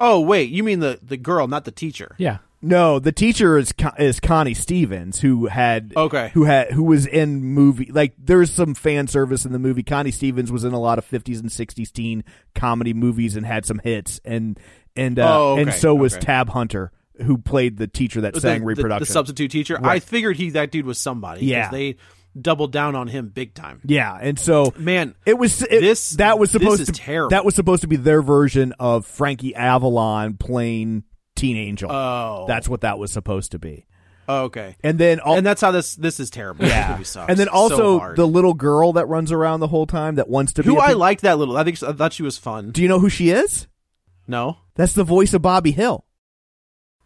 [0.00, 2.16] Oh, wait, you mean the the girl, not the teacher?
[2.18, 6.30] yeah No, the teacher is is Connie Stevens, who had Okay.
[6.34, 9.84] who had who was in movie like there's some fan service in the movie.
[9.84, 12.24] Connie Stevens was in a lot of 50s and 60s teen
[12.56, 14.58] comedy movies and had some hits, and
[14.96, 16.24] and uh, Oh, okay, and so was okay.
[16.26, 16.92] Tab Hunter,
[17.22, 19.06] who played the teacher that The- sang the, reproduction.
[19.06, 19.78] The, substitute teacher.
[19.84, 21.46] I figured he that dude was somebody.
[21.46, 21.70] Yeah.
[21.70, 21.96] they
[22.40, 23.80] doubled down on him big time.
[23.84, 27.30] yeah, and so Man, It was it, This- that was this supposed is to terrible.
[27.30, 31.04] that was supposed to be their version of Frankie Avalon playing
[31.36, 31.90] Teen Angel.
[31.90, 32.44] Oh.
[32.48, 33.86] That's what that was supposed to be.
[34.28, 34.74] okay.
[34.82, 36.66] And then all, and that's how this this is terrible.
[36.66, 37.16] Sucks.
[37.28, 38.16] and then also hard.
[38.16, 40.92] the little girl that runs around the whole time that wants to be who I
[40.94, 41.56] liked that little.
[41.56, 42.70] I think I thought she was fun.
[42.70, 43.66] Do you know who she is?
[44.26, 44.56] No.
[44.74, 46.04] That's the voice of Bobby Hill.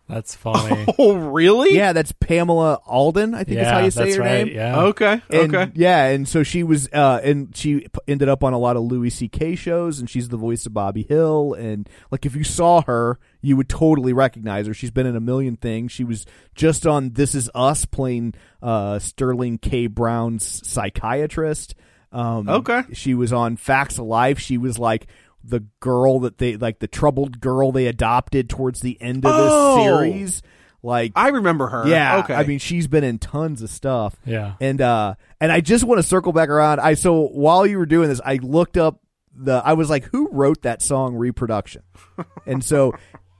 [0.08, 1.74] that's funny Oh, really?
[1.76, 3.34] Yeah, that's Pamela Adlon.
[3.34, 4.56] I think is how you say her right name.
[4.56, 5.20] yeah Okay.
[5.28, 5.72] And, okay.
[5.74, 9.10] Yeah, and so she was, uh, and she ended up on a lot of Louis
[9.10, 9.54] C.K.
[9.56, 11.52] shows, and she's the voice of Bobby Hill.
[11.54, 14.72] And like, if you saw her, you would totally recognize her.
[14.72, 15.92] She's been in a million things.
[15.92, 19.88] She was just on This Is Us playing uh, Sterling K.
[19.88, 21.74] Brown's psychiatrist.
[22.12, 22.82] Um, Okay.
[22.94, 24.38] She was on Facts of Life.
[24.38, 25.06] She was like
[25.44, 29.76] the girl that they like the troubled girl they adopted towards the end of Oh!
[29.76, 30.42] the series.
[30.82, 31.88] Like I remember her.
[31.88, 32.34] yeah, Okay.
[32.34, 34.14] I mean, she's been in tons of stuff.
[34.24, 34.54] Yeah.
[34.60, 36.80] and uh, and I just want to circle back around.
[36.80, 39.00] I so while you were doing this, I looked up
[39.34, 39.60] the.
[39.64, 41.82] I was like, who wrote that song "Reproduction"?
[42.46, 42.92] and so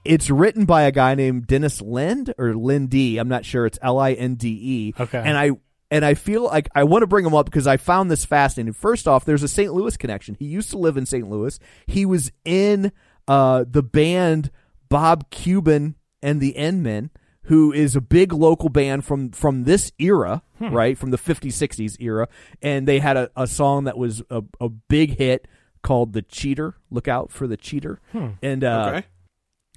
[0.03, 3.17] it's written by a guy named Dennis Lind or Lindy.
[3.17, 3.65] I'm not sure.
[3.65, 4.93] It's L I N D E.
[5.01, 5.21] Okay.
[5.23, 5.51] and I.
[5.91, 8.73] And I feel like I want to bring him up because I found this fascinating.
[8.73, 9.73] First off, there's a St.
[9.73, 10.35] Louis connection.
[10.37, 11.27] He used to live in St.
[11.27, 11.59] Louis.
[11.87, 12.91] He was in
[13.27, 14.51] uh, the band
[14.89, 17.09] Bob Kuban and the In-Men,
[17.43, 20.95] who is a big local band from from this era, right?
[20.97, 22.27] From the 50s, 60s era.
[22.61, 25.47] And they had a, a song that was a, a big hit
[25.81, 26.75] called The Cheater.
[26.91, 27.99] Look out for the Cheater.
[28.43, 29.07] And uh, okay.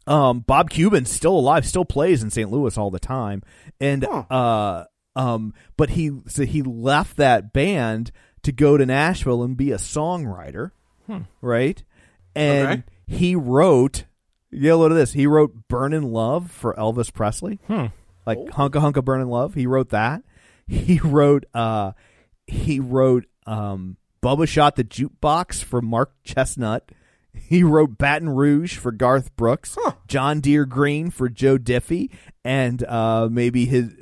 [0.07, 2.51] um, Bob Kuban's still alive, still plays in St.
[2.51, 3.43] Louis all the time,
[3.81, 4.25] and Huh.
[4.29, 4.85] uh,
[5.17, 8.11] um, but he so he left that band
[8.43, 10.71] to go to Nashville and be a songwriter,
[11.41, 11.83] right?
[12.35, 12.83] And Okay.
[13.07, 14.05] he wrote,
[14.51, 15.13] yeah, look at this.
[15.13, 17.59] He wrote "Burnin' Love" for Elvis Presley,
[18.27, 20.23] like "Hunka Hunka Burnin' Love." He wrote that.
[20.67, 21.93] He wrote, uh,
[22.47, 26.83] he wrote, um, Bubba Shot the Jukebox for Mark Chesnutt.
[27.35, 32.11] He wrote Baton Rouge for Garth Brooks, John Deere Green for Joe Diffie,
[32.45, 33.93] and uh, maybe his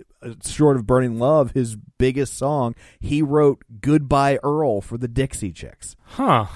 [0.45, 2.75] short of Burning Love, his biggest song.
[3.01, 5.97] He wrote Goodbye Earl for the Dixie Chicks.
[6.05, 6.47] huh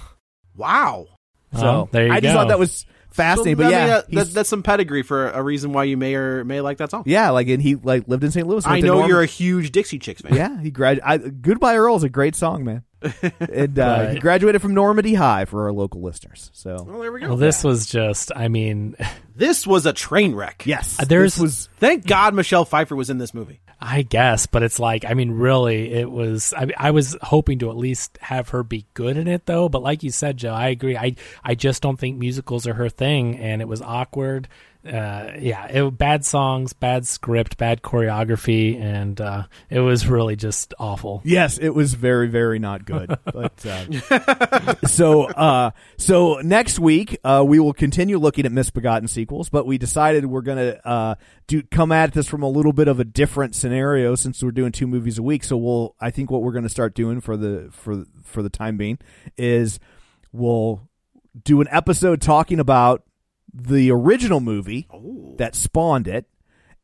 [0.56, 1.06] Wow.
[1.54, 3.56] So Well, there you I just thought that was fascinating.
[3.56, 5.96] So, but I yeah, mean, that- that- that's some pedigree for a reason why you
[5.96, 7.04] may or may like that song.
[7.06, 8.46] yeah, like and he like lived in St.
[8.46, 8.66] Louis.
[8.66, 10.34] I know Norman- you're a huge Dixie Chicks man.
[10.34, 11.04] Yeah, he graduated.
[11.04, 12.82] I, Goodbye Earl is a great song, man.
[13.40, 14.10] And uh, Right.
[14.14, 16.50] he graduated from Normandy High for our local listeners.
[16.54, 17.28] So Well, there we go.
[17.28, 18.96] well this was just i mean
[19.36, 20.64] this was a train wreck.
[20.66, 23.60] yes, There's- this was Thank God Michelle Pfeiffer was in this movie.
[23.80, 26.54] I guess, but it's like, I mean, really, it was.
[26.56, 29.68] I, I was hoping to at least have her be good in it, though.
[29.68, 30.96] But like you said, Joe, I agree.
[30.96, 34.48] I I just don't think musicals are her thing, and it was awkward.
[34.86, 40.74] Uh, yeah, it bad songs, bad script, bad choreography, and uh, it was really just
[40.78, 41.22] awful.
[41.24, 43.16] Yes, it was very, very not good.
[43.24, 49.48] but uh, so, uh, so next week uh, we will continue looking at misbegotten sequels,
[49.48, 51.14] but we decided we're gonna uh,
[51.46, 54.72] do come at this from a little bit of a different scenario since we're doing
[54.72, 55.44] two movies a week.
[55.44, 58.76] So we'll, I think, what we're gonna start doing for the for for the time
[58.76, 58.98] being
[59.38, 59.80] is
[60.30, 60.88] we'll
[61.42, 63.03] do an episode talking about
[63.54, 64.88] the original movie
[65.38, 66.26] that spawned it,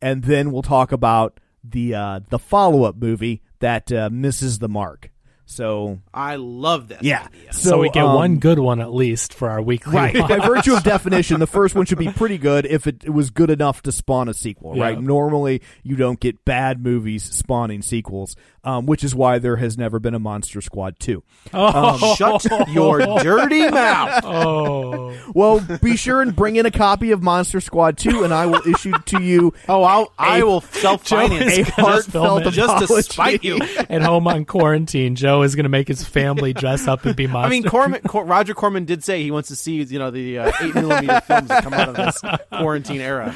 [0.00, 4.68] and then we'll talk about the uh, the follow up movie that uh, misses the
[4.68, 5.10] mark.
[5.46, 7.02] So I love this.
[7.02, 7.26] Yeah.
[7.26, 7.52] idea.
[7.52, 9.96] So, So, we get um, one good one at least for our weekly.
[9.96, 10.16] Right.
[10.16, 10.28] watch.
[10.28, 13.30] By virtue of definition, the first one should be pretty good if it, it was
[13.30, 14.84] good enough to spawn a sequel, Yeah.
[14.84, 15.00] right?
[15.02, 19.98] Normally, you don't get bad movies spawning sequels, um, which is why there has never
[19.98, 21.22] been a Monster Squad 2.
[21.54, 24.24] Oh, Shut your dirty mouth.
[24.24, 25.16] oh.
[25.34, 28.62] Well, be sure and bring in a copy of Monster Squad 2, and I will
[28.66, 32.78] issue to you Oh, I'll, I A- will self finance a Joe just, heartfelt just
[32.78, 33.02] to apology.
[33.02, 33.58] spite you.
[33.88, 37.26] At home on quarantine, Joe is going to make his family dress up and be
[37.26, 37.46] monsters.
[37.46, 40.38] I mean, Corman, Cor- Roger Corman did say he wants to see you know the
[40.38, 42.20] uh, eight millimeter films that come out of this
[42.50, 43.34] quarantine era.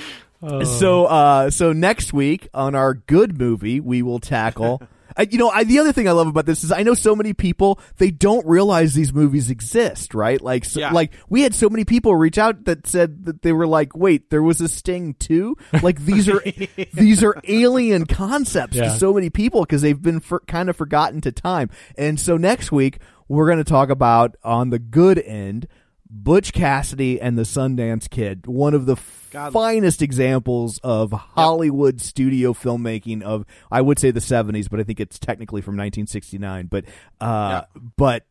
[0.65, 4.83] So, uh, so next week on our good movie, we will tackle.
[5.16, 7.15] I, you know, I, the other thing I love about this is I know so
[7.15, 10.41] many people they don't realize these movies exist, right?
[10.41, 10.93] Like, so, Yeah.
[10.93, 14.31] like we had so many people reach out that said that they were like, "Wait,
[14.31, 16.43] there was a Sting II." Like these are
[16.95, 18.85] these are alien concepts Yeah.
[18.93, 21.70] to so many people because they've been for, kind of forgotten to time.
[21.97, 25.66] And so next week we're going to talk about on the good end.
[26.11, 28.97] Butch Cassidy and the Sundance Kid, one of the
[29.31, 29.53] God.
[29.53, 35.01] finest examples of Hollywood studio filmmaking of I would say the 70s, but I think
[35.01, 36.67] it's technically from 1969.
[36.67, 36.85] But
[37.21, 37.63] uh,
[37.97, 38.27] but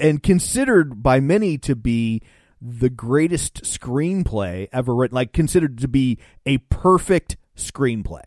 [0.00, 2.22] and considered by many to be
[2.60, 8.26] the greatest screenplay ever written, like considered to be a perfect screenplay.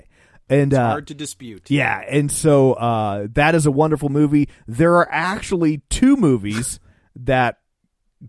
[0.50, 1.72] And uh, Hard to dispute.
[1.72, 4.50] yeah, and so uh, that is a wonderful movie.
[4.68, 6.80] There are actually two movies
[7.16, 7.60] that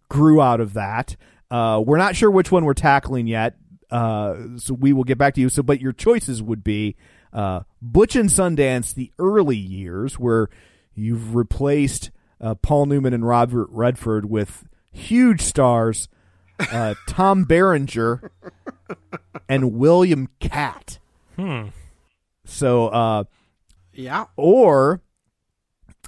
[0.08, 1.16] grew out of that.
[1.50, 3.56] Uh, we're not sure which one we're tackling yet,
[3.90, 5.48] uh, so we will get back to you.
[5.48, 6.96] So, but your choices would be
[7.32, 10.48] uh, Butch and Sundance, the early years, where
[10.94, 12.10] you've replaced
[12.40, 16.08] uh, Paul Newman and Robert Redford with huge stars,
[16.58, 18.30] uh, Tom Berenger
[19.48, 20.98] and William Katt.
[21.36, 21.68] Hmm.
[22.44, 23.24] So, uh,
[23.92, 24.26] Yeah.
[24.36, 25.00] or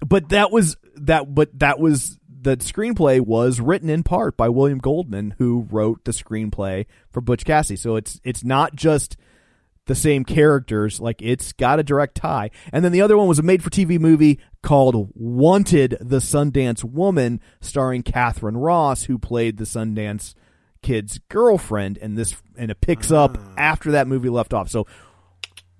[0.06, 4.78] but that was that but that was the screenplay was written in part by William
[4.78, 9.16] Goldman who wrote the screenplay for Butch Cassidy so it's it's not just
[9.86, 13.38] the same characters like it's got a direct tie and then the other one was
[13.38, 19.56] a made for TV movie called Wanted the Sundance Woman starring Katharine Ross who played
[19.56, 20.34] the Sundance
[20.82, 23.54] kid's girlfriend and this and it picks up ah.
[23.56, 24.86] after that movie left off so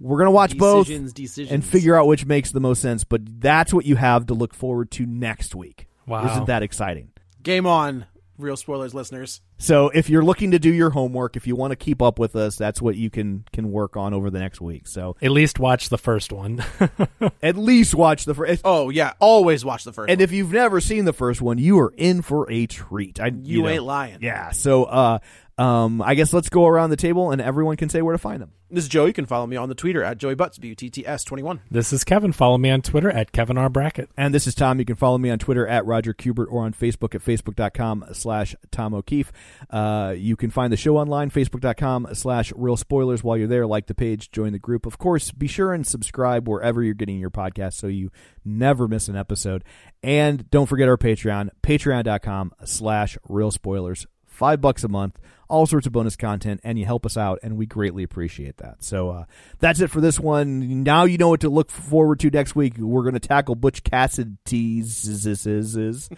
[0.00, 1.52] we're gonna watch both Decisions, decisions.
[1.52, 3.04] and figure out which makes the most sense.
[3.04, 5.86] But that's what you have to look forward to next week.
[6.06, 6.31] Wow.
[6.31, 7.10] Isn't that exciting?
[7.43, 8.06] Game on,
[8.39, 9.40] real spoilers, listeners.
[9.59, 12.36] So if you're looking to do your homework, if you want to keep up with
[12.36, 14.86] us, that's what you can can work on over the next week.
[14.86, 16.64] So At least watch the first one.
[17.43, 18.62] at least watch the first.
[18.64, 20.10] Oh yeah, always watch the first.
[20.10, 20.24] And one.
[20.24, 23.20] if you've never seen the first one, you are in for a treat.
[23.20, 23.68] I, you, know.
[23.68, 24.18] ain't lying.
[24.20, 24.51] Yeah.
[24.51, 25.18] So uh,
[25.59, 28.43] um, I guess let's go around the table and everyone can say where to find
[28.43, 28.52] them.
[28.70, 29.05] This is Joe.
[29.05, 31.22] You can follow me on the Twitter at Joey Butts B U T T S
[31.22, 31.60] twenty one.
[31.70, 32.32] this is Kevin.
[32.32, 33.68] Follow me on Twitter at Kevin R.
[33.68, 34.10] Brackett.
[34.16, 34.81] And this is Tom.
[34.81, 38.56] You can follow me on Twitter at Roger Kubert or on Facebook at facebook.com slash
[38.72, 39.31] Tom O'Keefe.
[39.70, 43.22] Uh, you can find the show online, facebook.com slash real spoilers.
[43.22, 44.86] While you're there, like the page, join the group.
[44.86, 48.10] Of course, be sure and subscribe wherever you're getting your podcast so you
[48.44, 49.62] never miss an episode.
[50.02, 54.06] And don't forget our Patreon, patreon.com slash real spoilers.
[54.35, 57.56] Five bucks a month, all sorts of bonus content, and you help us out, and
[57.56, 58.82] we greatly appreciate that.
[58.82, 59.24] So uh,
[59.61, 60.82] that's it for this one.
[60.82, 62.77] Now you know what to look forward to next week.
[62.77, 64.90] We're going to tackle Butch Cassidy's.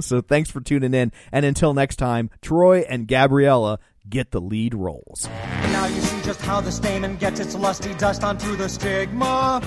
[0.00, 3.78] so thanks for tuning in, and until next time, Troy and Gabriella
[4.08, 5.28] get the lead roles.
[5.28, 9.62] Now you see just how the stamen gets its lusty dust onto the stigma.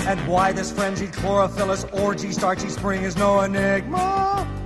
[0.00, 4.65] And why this frenzied chlorophyllous orgy starchy spring is no enigma.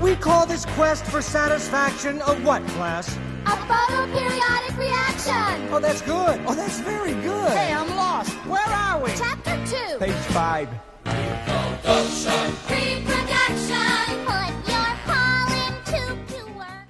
[0.00, 3.08] We call this quest for satisfaction a what class?
[3.46, 5.72] A photoperiodic reaction.
[5.72, 6.38] Oh, that's good.
[6.46, 7.52] Oh, that's very good.
[7.52, 8.32] Hey, I'm lost.
[8.46, 9.10] Where are we?
[9.16, 9.98] Chapter 2.
[9.98, 10.68] Page five.
[12.68, 13.86] Reproduction.
[14.26, 16.88] Put your pollen tube to work.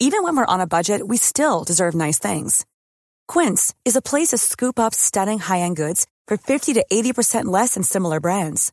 [0.00, 2.66] Even when we're on a budget, we still deserve nice things.
[3.26, 7.74] Quince is a place to scoop up stunning high-end goods for 50 to 80% less
[7.74, 8.72] than similar brands.